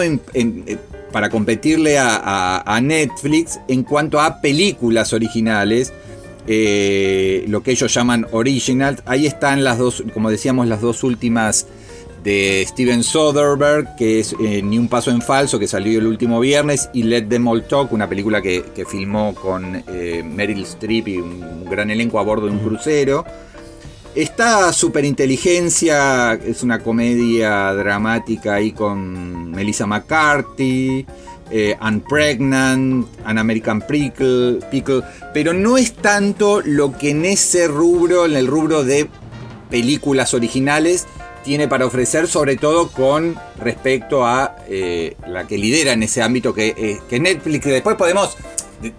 [1.12, 5.94] para competirle a, Netflix en cuanto a películas originales.
[6.48, 9.04] Eh, lo que ellos llaman originals.
[9.06, 11.68] Ahí están las dos, como decíamos, las dos últimas
[12.26, 16.40] de Steven Soderbergh, que es eh, Ni un paso en falso, que salió el último
[16.40, 21.18] viernes, y Let Them All Talk, una película que, filmó con eh, Meryl Streep y
[21.18, 23.24] un gran elenco a bordo de un crucero.
[24.16, 31.06] Está Superinteligencia, es una comedia dramática ahí con Melissa McCarthy,
[31.52, 38.26] eh, Unpregnant, An American Pickle, Pickle, pero no es tanto lo que en ese rubro,
[38.26, 39.10] en el rubro de
[39.70, 41.06] películas originales,
[41.46, 46.54] tiene para ofrecer, sobre todo con respecto a eh, la que lidera en ese ámbito
[46.54, 47.66] que, eh, que Netflix.
[47.66, 48.36] Después podemos
[48.84, 48.92] eh,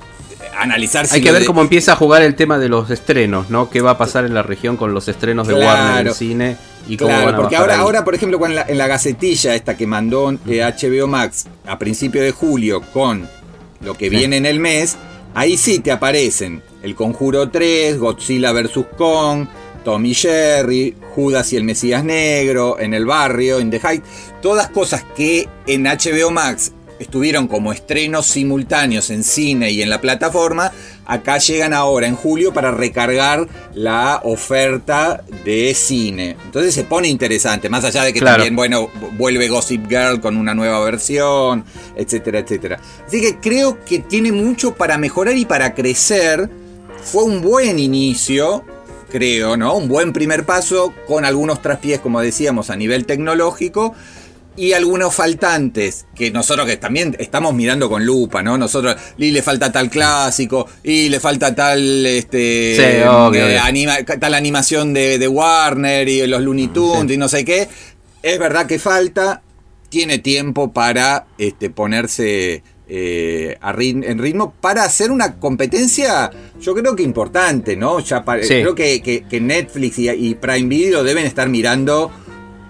[0.57, 3.69] analizar si Hay que ver cómo empieza a jugar el tema de los estrenos, ¿no?
[3.69, 6.57] ¿Qué va a pasar en la región con los estrenos de Warner en cine?
[6.89, 9.89] Y cómo claro, porque ahora, ahora, por ejemplo, en la, en la gacetilla esta que
[9.89, 13.29] mandó HBO Max a principio de julio con
[13.81, 14.97] lo que viene en el mes,
[15.35, 18.85] ahí sí te aparecen El Conjuro 3, Godzilla vs.
[18.97, 19.49] Kong,
[19.87, 24.03] Tommy Jerry, Judas y el Mesías Negro, En el Barrio, In the Height,
[24.43, 30.01] todas cosas que en HBO Max estuvieron como estrenos simultáneos en cine y en la
[30.01, 30.73] plataforma,
[31.05, 36.37] acá llegan ahora en julio para recargar la oferta de cine.
[36.47, 40.53] Entonces se pone interesante, más allá de que también, bueno, vuelve Gossip Girl con una
[40.53, 42.81] nueva versión, etcétera, etcétera.
[43.07, 46.51] Así que creo que tiene mucho para mejorar y para crecer.
[47.05, 48.65] Fue un buen inicio,
[49.11, 49.75] creo, ¿no?
[49.75, 53.95] Un buen primer paso con algunos traspiés, como decíamos, a nivel tecnológico
[54.57, 58.57] y algunos faltantes que nosotros que también estamos mirando con lupa, ¿no?
[58.57, 65.29] Nosotros y le falta tal clásico y le falta tal este eh, tal animación de,
[65.29, 67.69] Warner y los Looney Tunes y no sé qué.
[68.23, 69.43] Es verdad que falta,
[69.89, 77.03] tiene tiempo para este, ponerse eh, en ritmo para hacer una competencia, yo creo que
[77.03, 77.99] importante, ¿no?
[77.99, 82.13] Ya Creo que, Netflix y, Prime Video deben estar mirando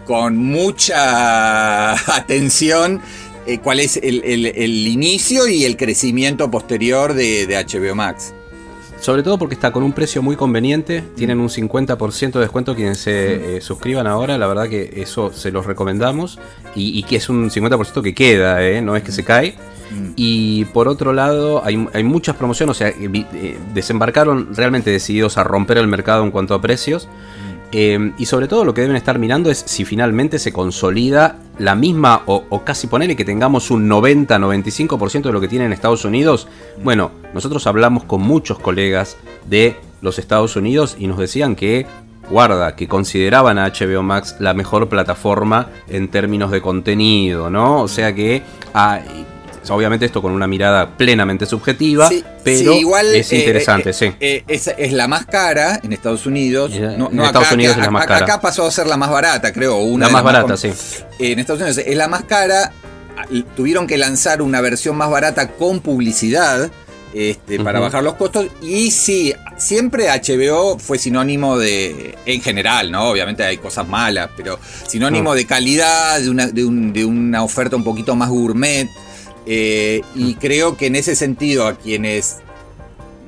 [0.07, 3.01] con mucha atención
[3.47, 8.33] eh, cuál es el, inicio y el crecimiento posterior de, HBO Max.
[8.99, 11.05] Sobre todo porque está con un precio muy conveniente.
[11.15, 14.39] Tienen un 50% de descuento quienes se eh, suscriban ahora.
[14.39, 16.39] La verdad que eso se los recomendamos.
[16.75, 19.57] Y, que es un 50% que queda, no es que se cae.
[19.97, 20.13] Mm.
[20.17, 25.79] Y por otro lado, hay, muchas promociones, o sea, eh, desembarcaron realmente decididos a romper
[25.79, 27.07] el mercado en cuanto a precios.
[27.07, 27.57] Mm.
[27.73, 31.75] Eh, y sobre todo lo que deben estar mirando es si finalmente se consolida la
[31.75, 36.47] misma o, casi ponerle que tengamos un 90-95% de lo que tiene en Estados Unidos.
[36.79, 36.85] Mm.
[36.85, 39.17] Bueno, nosotros hablamos con muchos colegas
[39.49, 41.87] de los Estados Unidos y nos decían que
[42.31, 47.83] guarda, que consideraban a HBO Max la mejor plataforma en términos de contenido, ¿no?
[47.83, 48.43] O sea que
[48.75, 49.01] ah,
[49.71, 52.09] obviamente esto con una mirada plenamente subjetiva,
[52.45, 54.13] pero igual, es eh, interesante, eh, sí.
[54.21, 56.73] Eh, es, la más cara en Estados Unidos.
[56.97, 58.25] No, en Estados Unidos es la más cara.
[58.25, 59.79] Acá pasó a ser la más barata, creo.
[59.79, 60.71] Una la más barata, sí.
[61.19, 62.73] En Estados Unidos es la más cara.
[63.57, 66.71] Tuvieron que lanzar una versión más barata con publicidad.
[67.15, 68.49] Este, para bajar los costos.
[68.61, 73.09] Y sí, siempre HBO fue sinónimo de, en general, ¿no?
[73.09, 77.85] Obviamente hay cosas malas, pero sinónimo de calidad, de una, de, de una oferta un
[77.85, 78.91] poquito más gourmet.
[79.47, 82.39] Eh, y creo que en ese sentido, a quienes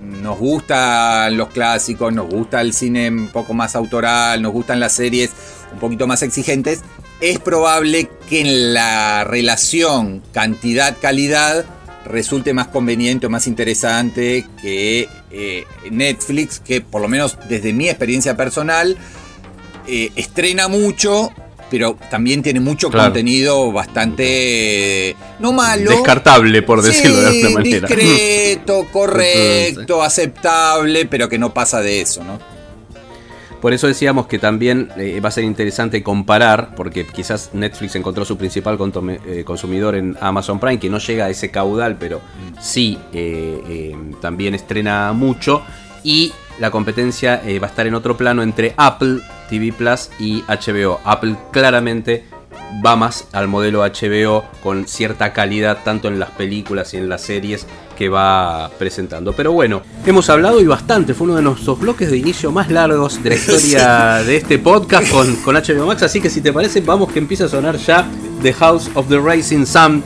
[0.02, 4.92] nos gustan los clásicos, nos gusta el cine un poco más autoral, nos gustan las
[4.92, 5.30] series
[5.72, 6.80] un poquito más exigentes,
[7.20, 11.64] es probable que en la relación cantidad-calidad
[12.04, 17.88] resulte más conveniente o más interesante que eh, Netflix, que por lo menos desde mi
[17.88, 18.96] experiencia personal,
[19.86, 21.32] eh, estrena mucho
[21.70, 25.90] pero también tiene mucho contenido bastante no malo.
[25.90, 27.88] Descartable, por decirlo de alguna manera.
[27.88, 32.38] Discreto, correcto, aceptable, pero que no pasa de eso, ¿no?
[33.60, 38.24] Por eso decíamos que también eh, va a ser interesante comparar, porque quizás Netflix encontró
[38.24, 38.78] su principal
[39.26, 42.20] eh, consumidor en Amazon Prime, que no llega a ese caudal, pero
[42.60, 45.62] sí eh, también estrena mucho.
[46.04, 51.00] Y la competencia va a estar en otro plano entre Apple TV Plus y HBO.
[51.04, 52.24] Apple claramente
[52.84, 57.22] va más al modelo HBO con cierta calidad tanto en las películas y en las
[57.22, 59.32] series que va presentando.
[59.32, 63.22] Pero bueno, hemos hablado y bastante, fue uno de nuestros bloques de inicio más largos
[63.22, 66.80] de la historia de este podcast con, con HBO Max, así que si te parece
[66.80, 68.06] vamos que empieza a sonar ya
[68.42, 70.02] The House of the Rising Sun,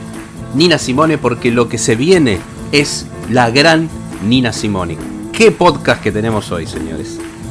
[0.55, 2.39] Nina Simone, porque lo que se viene
[2.71, 3.89] es la gran
[4.25, 4.97] Nina Simone.
[5.31, 7.19] ¿Qué podcast que tenemos hoy, señores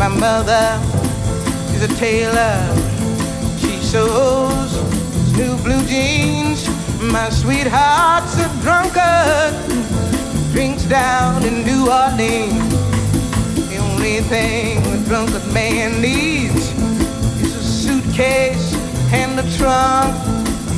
[0.00, 0.80] My mother
[1.74, 2.56] is a tailor
[3.58, 4.72] She sews
[5.36, 6.66] new blue jeans.
[7.02, 9.52] My sweetheart's a drunkard,
[10.52, 12.72] drinks down in New Orleans.
[13.68, 16.72] The only thing a drunkard man needs
[17.42, 18.72] is a suitcase
[19.12, 20.16] and a trunk.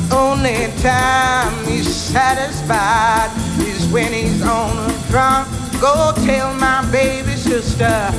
[0.09, 5.47] The only time he's satisfied is when he's on a drunk.
[5.79, 8.11] Go tell my baby sister,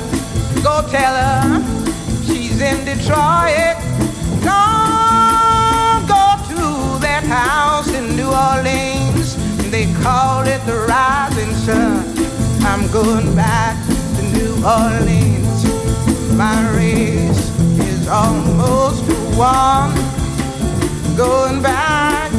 [0.65, 1.61] go tell her
[2.25, 3.77] she's in Detroit.
[4.41, 6.61] Don't go to
[7.05, 9.35] that house in New Orleans.
[9.69, 12.03] They call it the rising sun.
[12.65, 13.75] I'm going back
[14.15, 15.59] to New Orleans.
[16.33, 17.45] My race
[17.91, 19.05] is almost
[19.37, 19.93] won.
[21.15, 22.31] Going back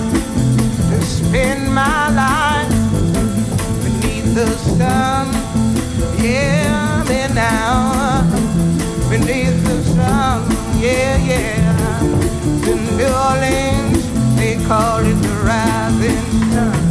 [0.91, 2.75] to spend my life
[3.85, 5.27] beneath the sun.
[6.21, 8.23] Yeah, then now
[9.09, 10.43] beneath the sun.
[10.81, 12.01] Yeah, yeah.
[12.71, 14.05] In New Orleans,
[14.37, 16.86] they call it the rising sun.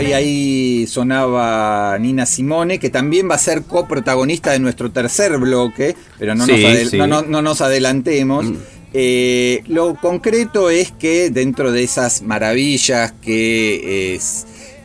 [0.00, 5.96] Y ahí sonaba Nina Simone, que también va a ser coprotagonista de nuestro tercer bloque,
[6.18, 6.46] pero no,
[7.42, 8.46] nos, adelantemos.
[8.46, 8.56] Mm.
[8.94, 14.18] Eh, lo concreto es que dentro de esas maravillas que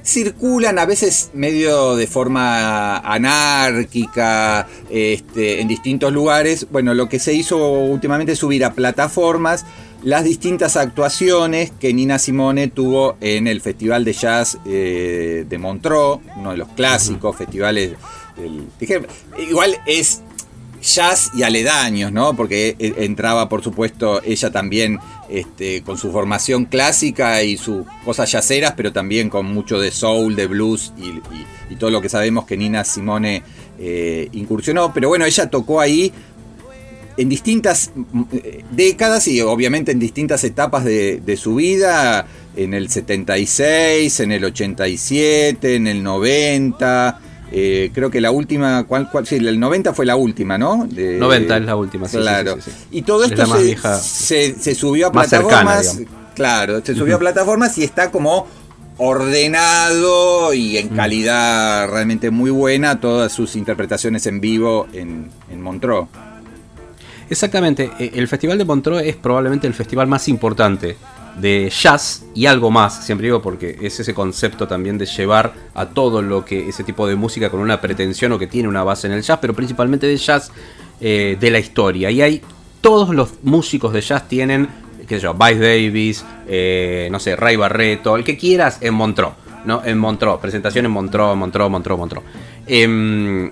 [0.04, 7.34] circulan a veces medio de forma anárquica este, en distintos lugares, bueno, lo que se
[7.34, 9.66] hizo últimamente es subir a plataformas
[10.04, 16.20] las distintas actuaciones que Nina Simone tuvo en el Festival de Jazz eh, de Montreux,
[16.38, 17.94] uno de los clásicos festivales.
[19.38, 20.22] igual es
[20.82, 22.36] jazz y aledaños, ¿no?
[22.36, 28.32] Porque e, entraba, por supuesto, ella también este, con su formación clásica y sus cosas
[28.32, 31.22] yaceras, pero también con mucho de soul, de blues y,
[31.76, 33.44] todo lo que sabemos que Nina Simone
[33.80, 34.94] eh, incursionó.
[34.94, 36.12] Pero bueno, ella tocó ahí
[37.22, 38.24] en distintas mm,
[38.72, 45.76] décadas y obviamente en distintas etapas de, su vida, en el 76, en el 87,
[45.76, 47.20] en el 90.
[47.54, 50.88] Eh, creo que la última, ¿cuál, cuál, sí, el 90 fue la última, ¿no?
[50.88, 52.18] 90 es la última, sí.
[52.18, 52.58] Claro.
[52.92, 53.46] y todo esto
[54.02, 56.00] se, se, subió a plataformas.
[56.34, 58.48] claro, se subió a plataformas y está como
[58.98, 66.08] ordenado y en calidad realmente muy buena todas sus interpretaciones en vivo en, en Montreux.
[67.32, 70.98] Exactamente, e, el Festival de Montreux es probablemente el festival más importante
[71.40, 75.86] de jazz y algo más, siempre digo porque es ese concepto también de llevar a
[75.86, 79.08] todo lo que ese tipo de música con una pretensión o que tiene una base
[79.08, 80.52] en el jazz, pero principalmente de jazz
[81.00, 82.12] eh, de la historia.
[82.12, 82.42] Y hay
[82.82, 84.68] todos los músicos de jazz tienen,
[85.08, 89.32] qué sé yo, Vice Davis, eh, no sé, Ray Barreto, el que quieras en Montreux,
[89.64, 89.82] ¿no?
[89.86, 92.26] En Montreux, presentación en Montreux, Montreux, Montreux, Montreux.
[92.68, 93.52] Em,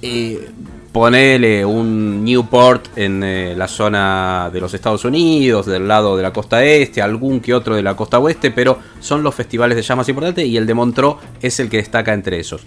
[0.00, 0.48] eh,
[0.94, 6.32] ponele un Newport en eh, la zona de los Estados Unidos, del lado de la
[6.32, 9.96] costa este, algún que otro de la costa oeste, pero son los festivales de jazz
[9.96, 12.64] más importantes y el de Montreux es el que destaca entre esos.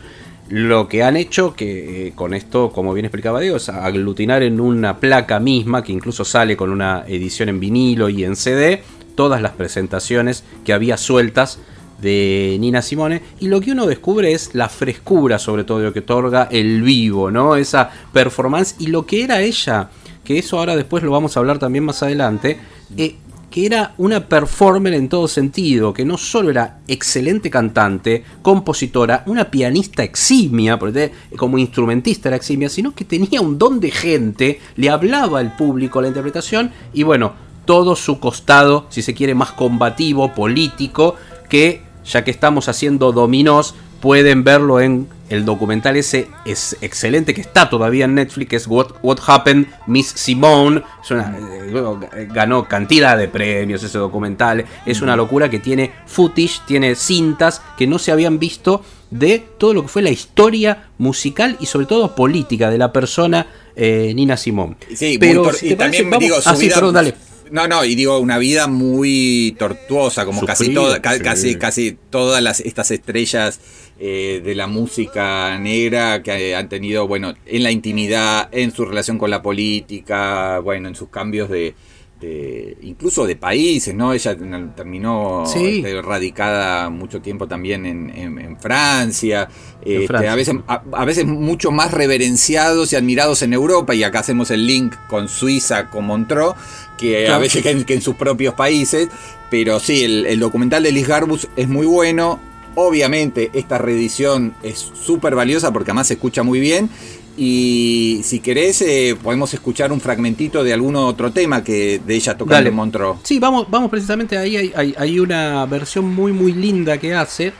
[0.50, 4.60] Lo que han hecho, que eh, con esto, como bien explicaba Diego, es aglutinar en
[4.60, 8.84] una placa misma, que incluso sale con una edición en vinilo y en CD,
[9.16, 11.60] todas las presentaciones que había sueltas
[12.02, 16.00] de Nina Simone y lo que uno descubre es la frescura sobre todo lo que
[16.00, 17.56] otorga el vivo, ¿no?
[17.56, 19.90] Esa performance y lo que era ella
[20.28, 22.60] que eso ahora después lo vamos a hablar también más adelante,
[22.98, 23.16] eh,
[23.50, 29.50] que era una performer en todo sentido, que no solo era excelente cantante, compositora, una
[29.50, 34.90] pianista eximia, porque como instrumentista era eximia, sino que tenía un don de gente, le
[34.90, 37.32] hablaba al público la interpretación y bueno,
[37.64, 41.16] todo su costado, si se quiere, más combativo, político,
[41.48, 47.42] que ya que estamos haciendo dominós, pueden verlo en el documental ese es excelente que
[47.42, 50.84] está todavía en Netflix, es What, What Happened Miss Simone.
[51.10, 54.66] Eh, ganó cantidad de premios ese documental.
[54.86, 59.74] Es una locura que tiene footage, tiene cintas que no se habían visto de todo
[59.74, 64.38] lo que fue la historia musical y sobre todo política de la persona eh, Nina
[64.38, 64.78] Simone.
[64.96, 67.16] Sí, pero y también digo, su ah, vida, dale.
[67.52, 72.60] No, no, y digo, una vida muy tortuosa, como casi, toda, casi, casi todas las,
[72.60, 73.60] estas estrellas
[74.00, 79.18] eh, de la música negra que han tenido, bueno, en la intimidad, en su relación
[79.18, 81.74] con la política, bueno, en sus cambios de,
[82.22, 84.14] incluso de países, ¿no?
[84.14, 84.36] Ella
[84.76, 89.48] terminó este, radicada mucho tiempo también en, Francia,
[89.84, 94.50] este, A, veces, a, veces mucho más reverenciados y admirados en Europa, y acá hacemos
[94.50, 96.56] el link con Suiza, con Montreux,
[96.98, 99.10] que a veces que en, sus propios países,
[99.52, 102.40] pero sí, el, el documental de Liz Garbus es muy bueno,
[102.80, 106.92] Obviamente esta reedición es súper valiosa porque además se escucha muy bien.
[107.40, 112.36] Y si querés, eh, podemos escuchar un fragmentito de algún otro tema que de ella
[112.36, 113.20] tocando en Montreux.
[113.22, 114.74] Sí, vamos, vamos precisamente ahí.
[114.76, 117.54] Hay, una versión muy, muy linda que hace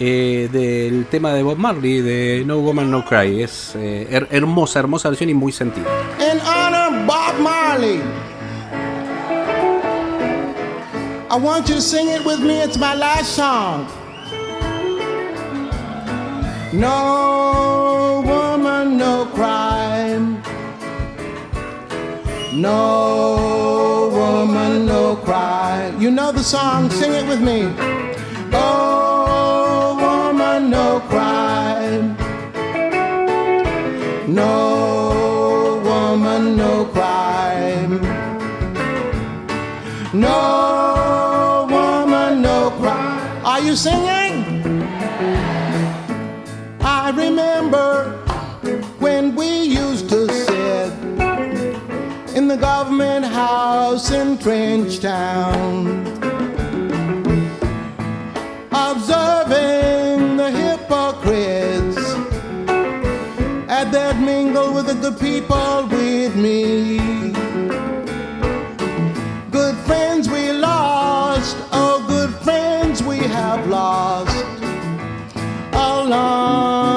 [0.00, 3.42] eh, del tema de Bob Marley, de No Woman No Cry.
[3.42, 5.86] Es eh, hermosa, hermosa versión y muy sentida.
[6.18, 8.00] In honor Bob Marley.
[11.30, 12.60] I want you to sing it with me.
[12.60, 13.86] It's my last song.
[16.72, 17.79] No
[22.60, 25.94] No woman, no cry.
[25.98, 27.72] You know the song, sing it with me.
[28.52, 32.18] Oh, woman, no crime.
[34.28, 37.92] No woman, no crime.
[40.12, 43.40] No woman, no cry.
[43.42, 44.84] Are you singing?
[46.82, 48.19] I remember
[52.82, 55.84] government house in Trenchtown,
[58.72, 62.02] observing the hypocrites.
[63.68, 66.98] And they'd mingle with the good people with me.
[69.50, 74.46] Good friends we lost, oh, good friends we have lost.
[75.74, 76.89] Along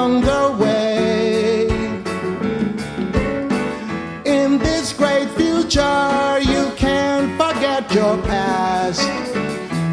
[5.74, 9.02] future, you can't forget your past.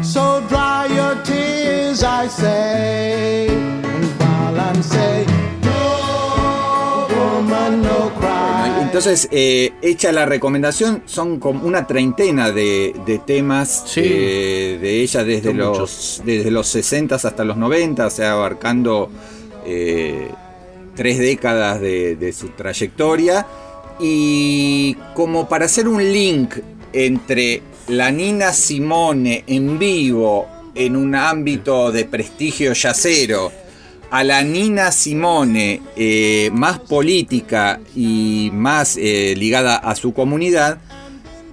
[0.02, 3.48] So dry your tears, I say.
[3.48, 5.28] And while I'm saying,
[5.62, 8.82] no woman, no cry.
[8.82, 14.02] Entonces, eh, hecha la recomendación, son como una treintena de, de temas sí.
[14.04, 19.10] eh, de ella desde los, desde los 60 hasta los 90, o sea, abarcando
[19.64, 20.28] eh,
[20.94, 23.46] tres décadas de, de, su trayectoria.
[24.00, 26.56] Y como para hacer un link
[26.92, 33.52] entre la Nina Simone en vivo en un ámbito de prestigio yacero
[34.10, 40.78] a la Nina Simone eh, más política y más eh, ligada a su comunidad,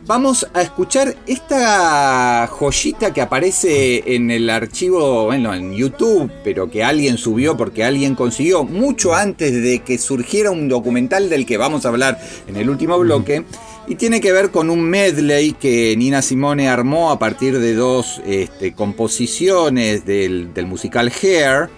[0.09, 6.83] vamos a escuchar esta joyita que aparece en el archivo, bueno, en YouTube, pero que
[6.83, 11.85] alguien subió porque alguien consiguió mucho antes de que surgiera un documental del que vamos
[11.85, 13.45] a hablar en el último bloque.
[13.87, 18.19] Y tiene que ver con un medley que Nina Simone armó a partir de dos
[18.25, 21.69] este, composiciones del, del musical Hair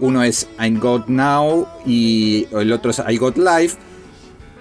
[0.00, 3.76] uno es I Got Now y el otro es I Got Life.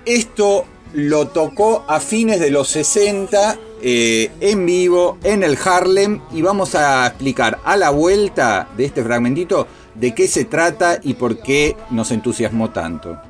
[0.05, 6.41] Esto lo tocó a fines de los 60 eh, en vivo en el Harlem y
[6.41, 11.39] vamos a explicar a la vuelta de este fragmentito de qué se trata y por
[11.39, 13.21] qué nos entusiasmó tanto.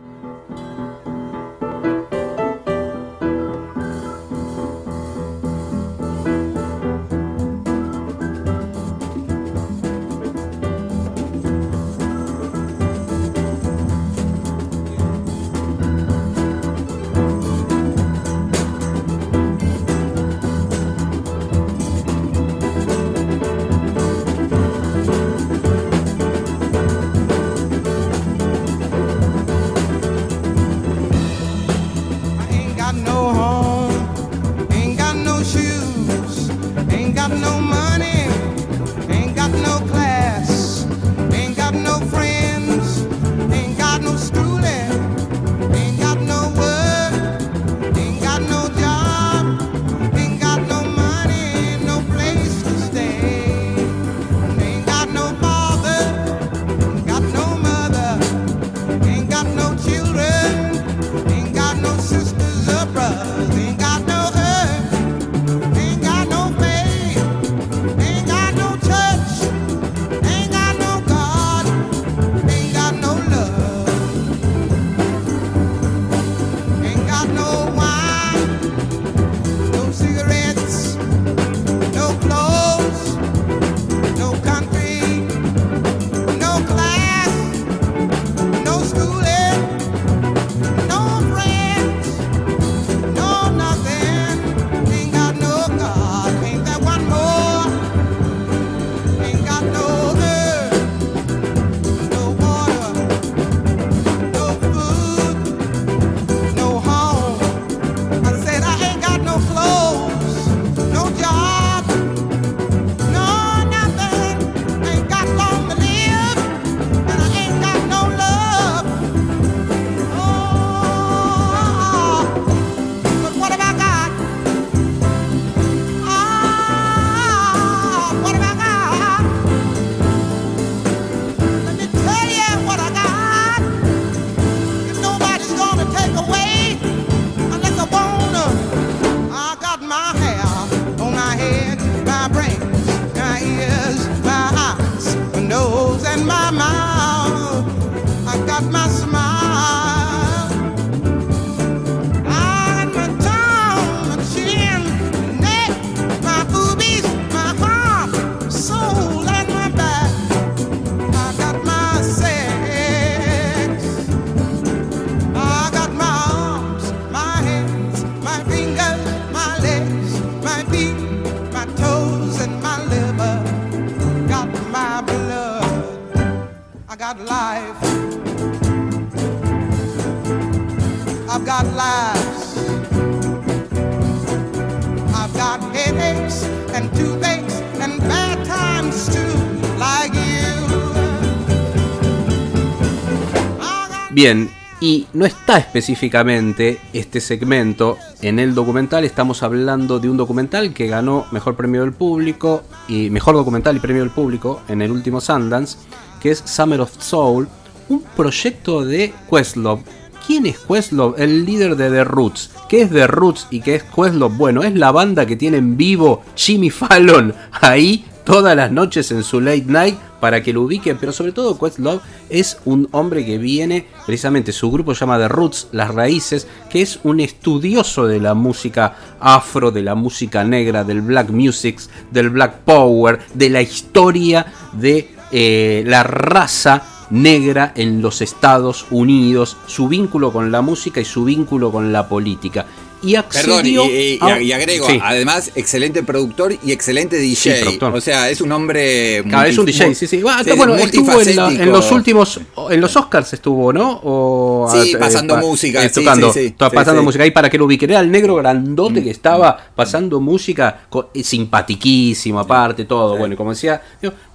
[194.21, 194.49] Bien,
[194.81, 200.87] y no está específicamente este segmento en el documental, estamos hablando de un documental que
[200.87, 205.21] ganó Mejor Premio del Público y Mejor Documental y Premio del Público en el último
[205.21, 205.77] Sundance,
[206.19, 207.47] que es Summer of Soul,
[207.87, 209.83] un proyecto de Questlove.
[210.27, 211.15] ¿Quién es Questlove?
[211.17, 212.51] El líder de The Roots.
[212.67, 214.35] ¿Qué es The Roots y qué es Questlove?
[214.35, 219.23] Bueno, es la banda que tiene en vivo Jimmy Fallon ahí todas las noches en
[219.23, 223.37] su late night para que lo ubiquen, pero sobre todo Questlove es un hombre que
[223.37, 228.19] viene, precisamente su grupo se llama The Roots, Las Raíces, que es un estudioso de
[228.19, 231.79] la música afro, de la música negra, del black music,
[232.11, 239.57] del black power, de la historia de eh, la raza negra en los Estados Unidos,
[239.65, 242.65] su vínculo con la música y su vínculo con la política
[243.01, 247.79] y accedió Perdón, y, agrego, además, excelente productor y excelente DJ.
[247.81, 249.23] o sea, es un hombre.
[249.27, 250.21] Claro, es un DJ, sí, sí.
[250.27, 252.39] Ah, bueno, estuvo en, los últimos.
[252.69, 253.99] En los Oscars estuvo, ¿no?
[254.03, 255.83] O, sí, pasando música.
[255.83, 257.23] Eh, tocando, pasando música.
[257.23, 257.85] Ahí para que lo ubique.
[257.85, 263.17] Era el negro grandote que estaba pasando música, eh, simpatiquísimo, aparte, todo.
[263.17, 263.81] Bueno, y como decía.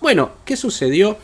[0.00, 1.16] Bueno, ¿qué sucedió?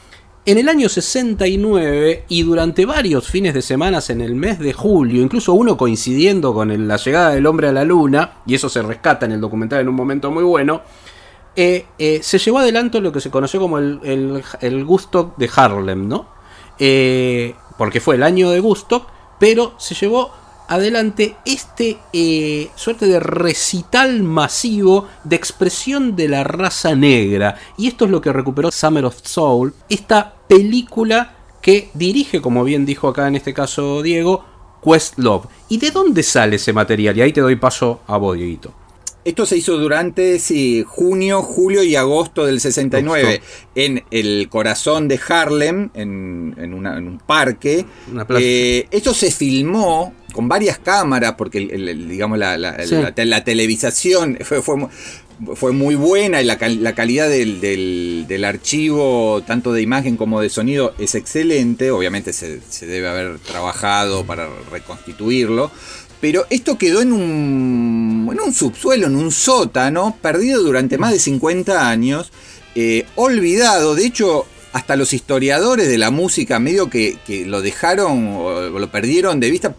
[0.46, 5.22] En el año 69 y durante varios fines de semana en el mes de julio,
[5.22, 9.26] incluso uno coincidiendo con la llegada del hombre a la luna, y eso se rescata
[9.26, 10.80] en el documental en un momento muy bueno,
[11.54, 16.08] eh, eh, se llevó adelante lo que se conoció como el, el, Gusto de Harlem,
[16.08, 16.28] ¿no?
[16.78, 19.06] Eh, porque fue el año de Gusto,
[19.38, 20.32] pero se llevó
[20.70, 27.58] adelante este eh, suerte de recital masivo de expresión de la raza negra.
[27.76, 32.86] Y esto es lo que recuperó Summer of Soul, esta película que dirige, como bien
[32.86, 34.44] dijo acá en este caso Diego,
[34.82, 35.48] Questlove.
[35.68, 37.16] ¿Y de dónde sale ese material?
[37.16, 38.72] Y ahí te doy paso a vos, Dieguito.
[39.24, 43.42] Esto se hizo durante sí, junio, julio y agosto del 69
[43.74, 47.84] en el corazón de Harlem, en, un parque.
[48.38, 55.94] Eh, esto se filmó con varias cámaras, porque digamos la, la, televisación fue, fue, muy
[55.94, 61.90] buena y la, calidad del, archivo, tanto de imagen como de sonido, es excelente.
[61.90, 65.70] Obviamente se, se debe haber trabajado para reconstituirlo.
[66.20, 71.18] Pero esto quedó en un, en un subsuelo, en un sótano, perdido durante más de
[71.18, 72.30] 50 años,
[72.74, 73.94] eh, olvidado.
[73.94, 79.40] De hecho, hasta los historiadores de la música medio que, lo dejaron o lo perdieron
[79.40, 79.74] de vista.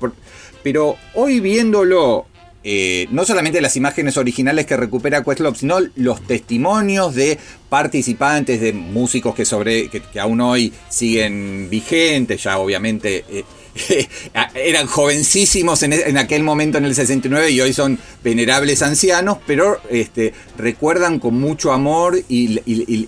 [0.64, 2.26] Pero hoy viéndolo,
[2.64, 7.39] eh, no solamente las imágenes originales que recupera Questlove, sino los testimonios de
[7.70, 13.26] participantes, de músicos que, sobre, que, aún hoy siguen vigentes, ya obviamente...
[13.30, 13.43] Eh,
[14.55, 20.34] eran jovencísimos en, aquel momento en el 69 y hoy son venerables ancianos, pero este,
[20.57, 22.59] recuerdan con mucho amor y,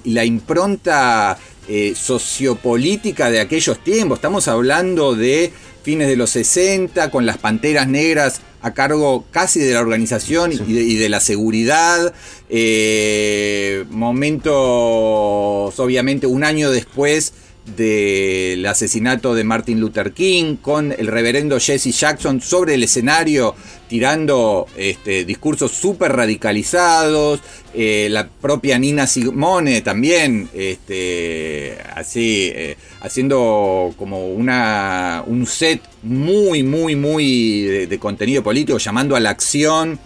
[0.06, 1.38] la impronta
[1.68, 4.18] eh, sociopolítica de aquellos tiempos.
[4.18, 5.52] Estamos hablando de
[5.84, 10.96] fines de los 60, con las Panteras Negras a cargo casi de la organización y,
[10.96, 12.14] de, la seguridad.
[12.50, 17.34] Eh, momentos, obviamente, un año después
[17.66, 23.56] del asesinato de Martin Luther King, con el reverendo Jesse Jackson sobre el escenario
[23.88, 27.40] tirando este, discursos súper radicalizados,
[27.74, 36.64] eh, la propia Nina Simone también, este, así, eh, haciendo como una, un set muy,
[36.64, 40.00] muy, muy de, de contenido político, llamando a la acción,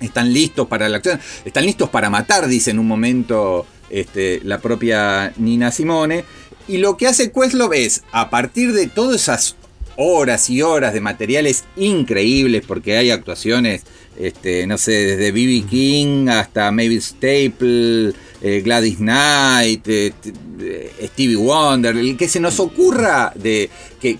[0.00, 4.58] están listos para la acción, están listos para matar, dice en un momento este, la
[4.58, 6.24] propia Nina Simone.
[6.68, 9.56] Y lo que hace Questlove es, a partir de todas esas
[9.96, 13.82] horas y horas de materiales increíbles, porque hay actuaciones,
[14.18, 15.64] este, no sé, desde B.B.
[15.68, 18.12] King hasta Mavis Staple,
[18.42, 20.12] eh, Gladys Knight, eh,
[20.60, 24.18] eh, Stevie Wonder, el que se nos ocurra de que,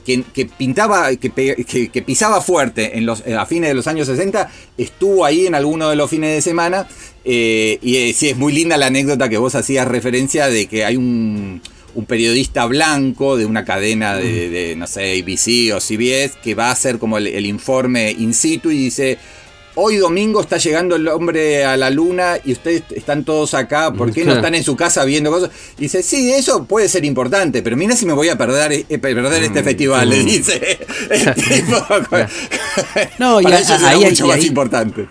[0.56, 5.54] pintaba, que, pisaba fuerte en los, a fines de los años 60, estuvo ahí en
[5.54, 6.88] alguno de los fines de semana.
[7.24, 11.60] y sí, es muy linda la anécdota que vos hacías referencia de que hay un
[11.94, 16.72] un periodista blanco de una cadena de, no sé, ABC o CBS, que va a
[16.72, 19.18] hacer como el, informe in situ y dice,
[19.74, 24.12] hoy domingo está llegando el hombre a la luna y ustedes están todos acá, ¿por
[24.12, 25.50] qué no están en su casa viendo cosas?
[25.78, 28.98] Y dice, sí, eso puede ser importante, pero mira si me voy a perder, eh,
[28.98, 30.78] perder este mm, festival, le dice.
[33.18, 35.08] no, y ahí, mucho más importante.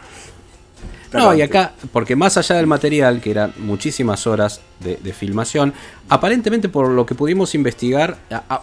[1.13, 5.73] No, y acá, porque más allá del material, que eran muchísimas horas de, filmación,
[6.09, 8.17] aparentemente por lo que pudimos investigar,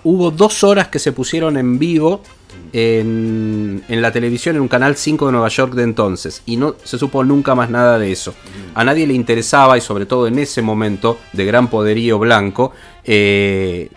[0.04, 2.22] hubo dos horas que se pusieron en vivo
[2.72, 6.42] en, la televisión en un canal 5 de Nueva York de entonces.
[6.46, 8.34] Y no se supo nunca más nada de eso.
[8.74, 12.72] A nadie le interesaba, y sobre todo en ese momento de gran poderío blanco,
[13.04, 13.90] eh,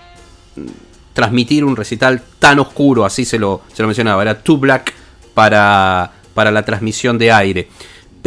[1.14, 4.94] transmitir un recital tan oscuro, así se lo, se lo mencionaba, era too black
[5.34, 7.68] para, para la transmisión de aire.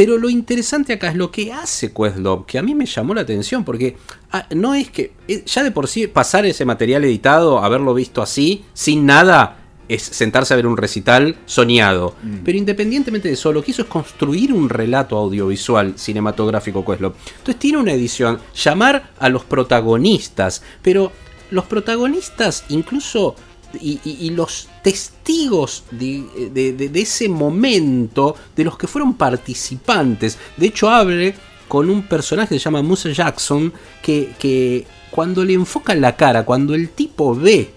[0.00, 3.20] Pero lo interesante acá es lo que hace Questlove, que a mí me llamó la
[3.20, 3.98] atención, porque
[4.32, 8.22] ah, no es que eh, ya de por sí pasar ese material editado, haberlo visto
[8.22, 12.14] así, sin nada, es sentarse a ver un recital soñado.
[12.22, 12.36] Mm.
[12.46, 17.16] Pero independientemente de eso, lo que hizo es construir un relato audiovisual cinematográfico Questlove.
[17.36, 21.12] Entonces tiene una edición, llamar a los protagonistas, pero
[21.50, 23.36] los protagonistas incluso
[23.80, 30.38] y, los testigos de, ese momento, de los que fueron participantes.
[30.56, 31.34] De hecho, hable
[31.68, 36.44] con un personaje que se llama Musa Jackson, que, que cuando le enfocan la cara,
[36.44, 37.70] cuando el tipo ve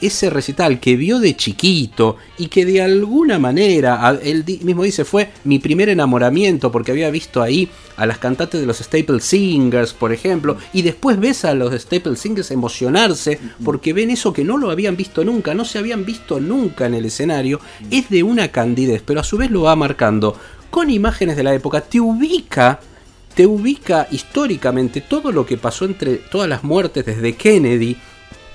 [0.00, 5.30] ese recital que vio de chiquito y que de alguna manera, él mismo dice, fue
[5.44, 10.12] mi primer enamoramiento porque había visto ahí a las cantantes de los Staple Singers, por
[10.12, 14.70] ejemplo, y después ves a los Staple Singers emocionarse porque ven eso que no lo
[14.70, 19.02] habían visto nunca, no se habían visto nunca en el escenario, es de una candidez,
[19.04, 20.36] pero a su vez lo va marcando.
[20.70, 22.80] Con imágenes de la época, te ubica
[23.34, 27.96] te ubica históricamente todo lo que pasó entre todas las muertes desde Kennedy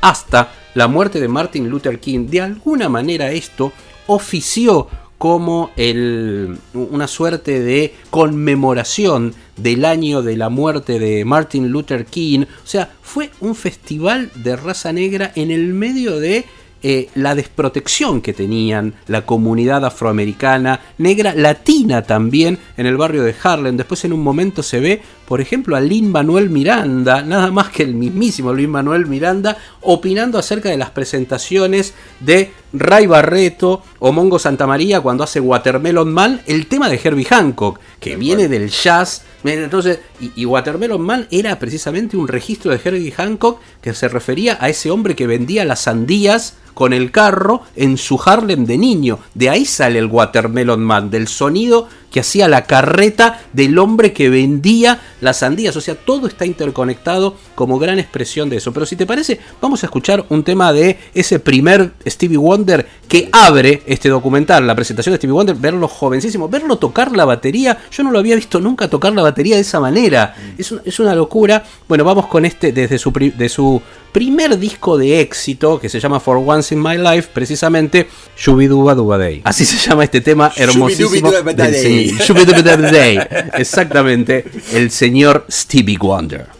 [0.02, 3.71] hasta la muerte de Martin Luther King, de alguna manera esto
[4.05, 12.05] ofició como el, una suerte de conmemoración del año de la muerte de Martin Luther
[12.05, 12.41] King.
[12.41, 16.45] O sea, fue un festival de raza negra en el medio de
[16.84, 23.34] eh, la desprotección que tenían la comunidad afroamericana, negra, latina también, en el barrio de
[23.41, 23.78] Harlem.
[23.78, 27.84] Después en un momento se ve, por ejemplo, a Lin Manuel Miranda, nada más que
[27.84, 34.38] el mismísimo Lin Manuel Miranda, opinando acerca de las presentaciones de Ray Barreto o Mongo
[34.38, 39.23] Santamaría cuando hace Watermelon Man, el tema de Herbie Hancock, que viene del jazz.
[39.43, 44.57] Entonces, y, y, Watermelon Man era precisamente un registro de Herbie Hancock que se refería
[44.59, 49.19] a ese hombre que vendía las sandías con el carro en su Harlem de niño.
[49.34, 54.30] De ahí sale el Watermelon Man, del sonido que hacía la carreta del hombre que
[54.30, 55.76] vendía las sandías.
[55.76, 58.72] O sea, todo está interconectado como gran expresión de eso.
[58.72, 63.28] Pero si te parece, vamos a escuchar un tema de ese primer Stevie Wonder que
[63.34, 67.80] abre este documental, la presentación de Stevie Wonder, verlo jovencísimo, verlo tocar la batería.
[67.91, 70.36] Yo no lo había visto nunca tocar la batería de esa manera.
[70.57, 71.66] Es, una locura.
[71.89, 73.82] Bueno, vamos con este desde su, de su
[74.13, 78.07] primer disco de éxito que se llama For Once in My Life, precisamente
[78.38, 79.41] Shubiduba Duba Day.
[79.43, 82.05] Así se llama este tema hermosísimo del
[83.53, 86.55] Exactamente, el señor Stevie Wonder.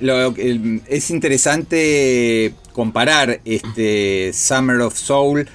[0.00, 5.48] Lo, es interesante comparar este Summer of Soul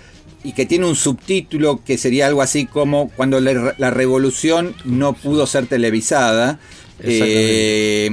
[0.43, 5.45] y que tiene un subtítulo que sería algo así como cuando la, revolución no pudo
[5.47, 6.59] ser televisada.
[7.01, 8.09] Eh,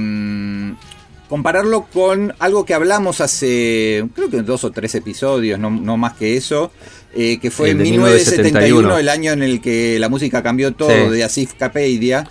[1.29, 6.37] compararlo con algo que hablamos hace, creo que dos o tres episodios, no, más que
[6.37, 6.71] eso,
[7.13, 11.23] eh, que fue en 1971, el año en el que la música cambió todo, de
[11.23, 12.29] Asif Capedia,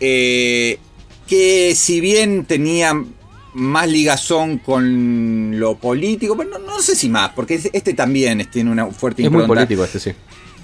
[0.00, 0.78] eh,
[1.26, 3.04] que si bien tenía
[3.54, 8.86] más ligazón con lo político, pero no, sé si más, porque este también tiene una
[8.86, 9.44] fuerte impronta.
[9.44, 10.12] Es muy político este, sí.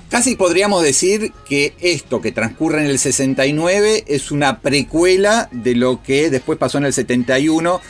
[0.08, 6.02] Casi podríamos decir que esto que transcurre en el 69 es una precuela de lo
[6.02, 7.80] que después pasó en el 71.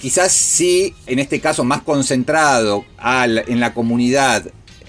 [0.00, 4.44] Quizás sí, en este caso más concentrado en la comunidad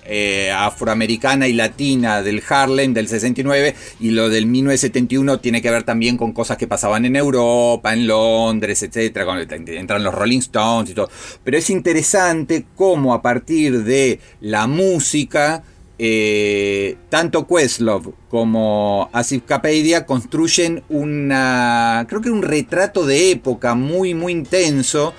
[0.05, 5.83] eh, afroamericana y latina del Harlem del 69 y lo del 1971 tiene que ver
[5.83, 9.25] también con cosas que pasaban en Europa, en Londres, etcétera,
[9.67, 11.09] entran los Rolling Stones y todo.
[11.43, 15.63] Pero es interesante cómo a partir de la música
[15.97, 24.13] eh, tanto Questlove como Asif Kapadia construyen una, creo que un retrato de época muy,
[24.13, 25.13] muy intenso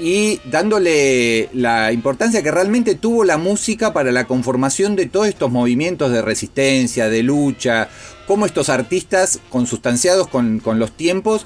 [0.00, 5.50] y dándole la importancia que realmente tuvo la música para la conformación de todos estos
[5.50, 7.88] movimientos de resistencia, de lucha,
[8.26, 11.44] cómo estos artistas consustanciados con, con los tiempos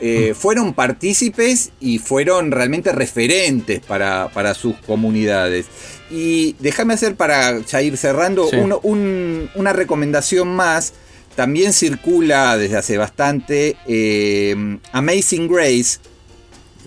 [0.00, 0.34] eh, mm.
[0.34, 5.66] fueron partícipes y fueron realmente referentes para, para sus comunidades.
[6.10, 10.94] Y déjame hacer para ya ir cerrando una recomendación más.
[11.36, 16.00] También circula desde hace bastante eh, Amazing Grace,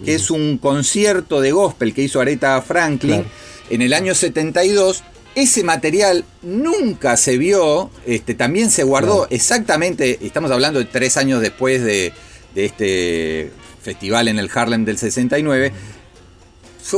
[0.03, 3.23] que es un concierto de gospel que hizo Aretha Franklin
[3.69, 5.03] en el año 72.
[5.35, 11.41] Ese material nunca se vio, este, también se guardó exactamente, estamos hablando de tres años
[11.41, 12.13] después de,
[12.55, 15.73] de este festival en el Harlem del 69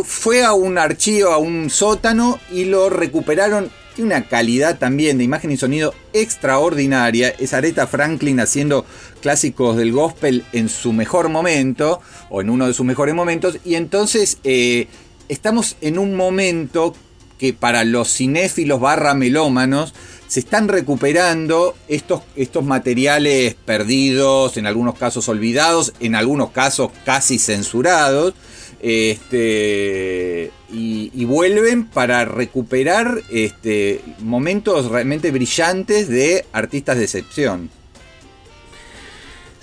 [0.04, 3.70] fue a un archivo, a un sótano y lo recuperaron.
[3.96, 7.30] Tiene una calidad también de imagen y sonido extraordinaria.
[7.30, 8.86] Es Aretha Franklin haciendo
[9.28, 12.00] clásicos del gospel en su mejor momento,
[12.30, 13.58] o en uno de sus mejores momentos.
[13.66, 14.88] Y entonces eh,
[15.28, 16.96] estamos en un momento
[17.38, 19.94] que para los cinéfilos barra melómanos
[20.30, 27.38] se están recuperando estos, estos materiales perdidos, en algunos casos olvidados, en algunos casos casi
[27.38, 28.34] censurados.
[28.80, 37.77] Este, y, vuelven para recuperar este, momentos realmente brillantes de artistas de excepción.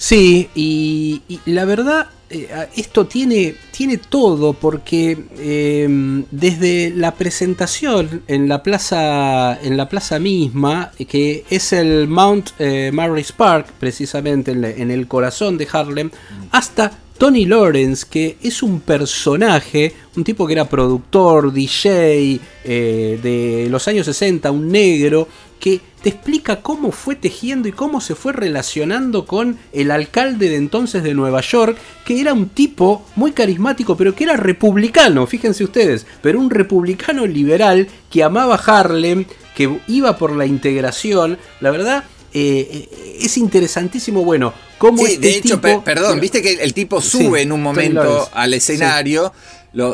[0.05, 2.47] Sí, y, la verdad, eh,
[2.77, 10.19] esto tiene, tiene todo, porque em, desde la presentación en la plaza, en la plaza
[10.19, 16.11] misma, que es el Mount eh, Mary's Park, precisamente en, el corazón de Harlem,
[16.51, 23.69] hasta Tony Lawrence, que es un personaje, un tipo que era productor, DJ eh, de
[23.71, 25.27] los años 60, un negro,
[25.65, 30.57] que te explica cómo fue tejiendo y cómo se fue relacionando con el alcalde de
[30.57, 35.65] entonces de Nueva York, que era un tipo muy carismático, pero que era republicano, fíjense
[35.65, 39.25] ustedes, pero un republicano liberal que amaba Harlem,
[39.57, 42.05] que iba por la integración, la verdad
[42.35, 47.41] eh, es interesantísimo, bueno, cómo sí, de este hecho, perdón, viste que el tipo sube
[47.41, 49.33] en un momento al escenario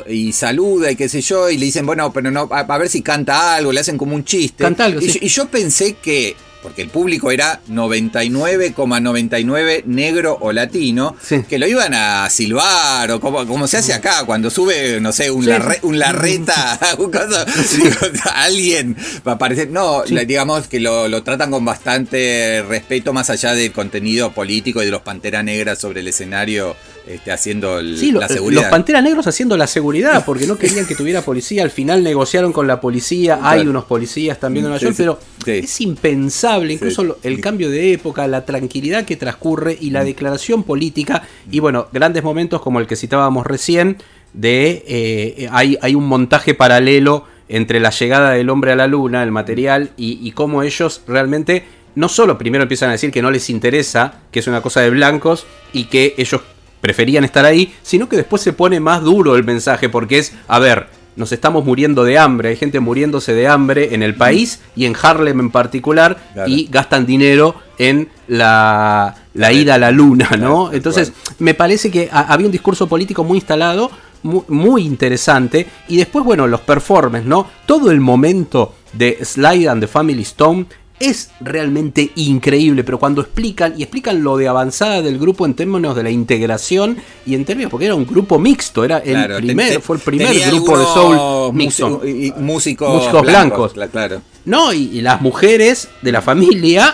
[0.09, 3.03] y saluda y qué sé yo, y le dicen, bueno, pero no, a, ver si
[3.03, 4.65] canta algo, le hacen como un chiste.
[4.65, 11.17] Canta algo, y yo pensé que porque el público era 99,99 negro o latino,
[11.49, 15.31] que lo iban a silbar o como, como se hace acá, cuando sube, no sé,
[15.31, 15.49] un,
[15.83, 16.75] un larreta,
[18.35, 19.71] alguien va a aparecer.
[19.71, 24.91] No, digamos que lo, tratan con bastante respeto más allá del contenido político y de
[24.91, 26.75] los Pantera Negras sobre el escenario
[27.07, 28.63] este, haciendo la seguridad.
[28.63, 31.63] Los Panteras Negros haciendo la seguridad, porque no querían que tuviera policía.
[31.63, 33.41] Al final negociaron con la policía.
[33.43, 38.27] Hay unos policías también en Nueva York, pero es impensable, incluso el cambio de época,
[38.27, 40.07] la tranquilidad que transcurre y la mm.
[40.07, 41.23] declaración política.
[41.51, 43.97] Y bueno, grandes momentos como el que citábamos recién,
[44.33, 49.23] de eh, hay, hay un montaje paralelo entre la llegada del hombre a la luna,
[49.25, 53.31] el material, y, y cómo ellos realmente no solo primero empiezan a decir que no
[53.31, 56.43] les interesa, que es una cosa de blancos, y que ellos
[56.81, 60.59] preferían estar ahí, sino que después se pone más duro el mensaje porque es, a
[60.59, 64.87] ver, nos estamos muriendo de hambre, hay gente muriéndose de hambre en el país y
[64.87, 70.73] en Harlem en particular y gastan dinero en la, la ida a la luna, ¿no?
[70.73, 73.91] Entonces, me parece que había un discurso político muy instalado,
[74.23, 77.47] muy, muy, interesante y después, bueno, los performances, ¿no?
[77.67, 80.67] Todo el momento de Slide and the Family Stone
[81.01, 85.97] es realmente increíble, pero cuando explican, y explican lo de avanzada del grupo en términos
[85.97, 89.97] de la integración y en términos, porque era un grupo mixto, era el primer, fue
[89.97, 92.03] el primer grupo de soul mixto.
[92.37, 94.21] músicos, blancos, claro.
[94.45, 96.93] No, y, las mujeres de la familia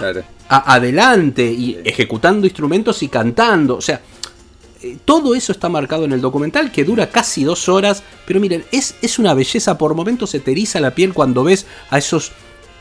[0.48, 4.00] adelante y ejecutando instrumentos y cantando, o sea,
[4.82, 8.02] eh, todo eso está marcado en el documental que dura casi dos horas.
[8.26, 9.78] Pero miren, es, es una belleza.
[9.78, 12.32] Por momentos se te eriza la piel cuando ves a esos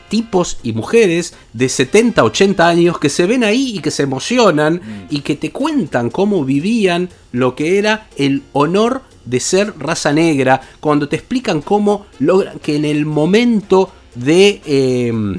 [0.08, 4.74] tipos y mujeres de 70, 80 años que se ven ahí y que se emocionan
[4.74, 5.06] mm.
[5.14, 10.60] y que te cuentan cómo vivían lo que era el honor de ser raza negra,
[10.80, 15.38] cuando te explican cómo logran que en el momento de, em,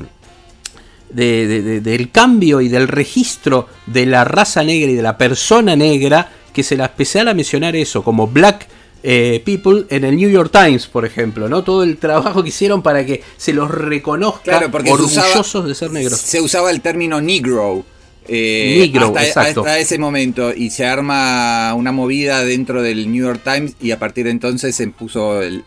[1.10, 6.64] del cambio y del registro de la raza negra y de la persona negra, que
[6.64, 8.68] se la especial a mencionar eso, como Black
[9.10, 11.64] eh, People en el New York Times, por ejemplo, ¿no?
[11.64, 16.20] Todo el trabajo que hicieron para que se los reconozca orgullosos de ser negros.
[16.20, 17.86] Se usaba el término negro
[18.28, 23.92] eh, hasta, ese momento y se arma una movida dentro del New York Times y
[23.92, 25.64] a partir de entonces se puso el,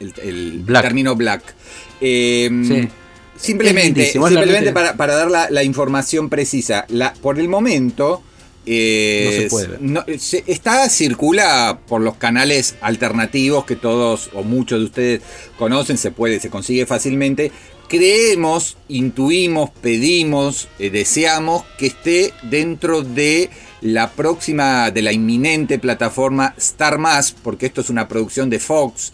[0.66, 1.54] término black.
[2.02, 2.88] Em,
[3.36, 8.22] simplemente, simplemente para, dar la, información precisa, la, por el momento...
[8.66, 10.44] Eh, no se puede.
[10.46, 15.22] está, circula por los canales alternativos que todos o muchos de ustedes
[15.58, 17.52] conocen, se puede, se consigue fácilmente,
[17.88, 23.50] creemos, intuimos, pedimos, eh, deseamos que esté dentro de
[23.80, 29.12] la próxima, de la inminente plataforma Star Más, porque esto es una producción de Fox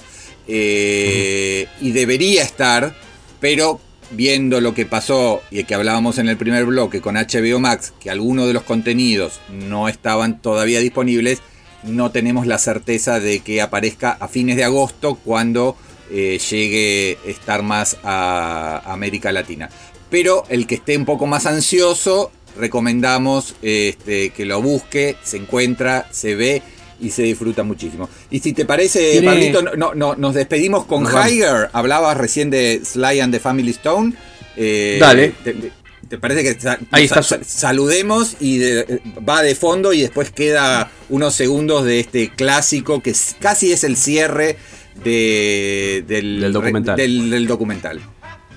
[0.49, 2.95] eh, y debería estar,
[3.41, 3.81] pero
[4.11, 8.11] viendo lo que pasó y que hablábamos en el primer bloque con HBO Max, que
[8.11, 11.41] algunos de los contenidos no estaban todavía disponibles,
[11.83, 15.77] no tenemos la certeza de que aparezca a fines de agosto cuando
[16.11, 19.71] eh, llegue estar más a América Latina.
[20.11, 26.09] Pero el que esté un poco más ansioso, recomendamos este, que lo busque, se encuentra,
[26.11, 26.63] se ve
[27.01, 28.09] y se disfruta muchísimo.
[28.31, 31.69] Y si te parece, Pablito, no, no, nos despedimos con Higher.
[31.73, 34.15] Hablabas recién de Sly and the Family Stone.
[34.57, 35.35] Eh, Dale.
[36.09, 36.57] Te, parece que
[37.45, 38.61] saludemos y
[39.29, 43.97] va de fondo y después queda unos segundos de este clásico que casi es el
[43.97, 44.57] cierre
[45.03, 48.01] del, documental.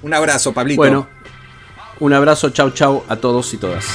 [0.04, 0.78] Un abrazo, Pablito.
[0.78, 1.10] Bueno,
[2.00, 3.86] un abrazo, chau chau a todos y todas.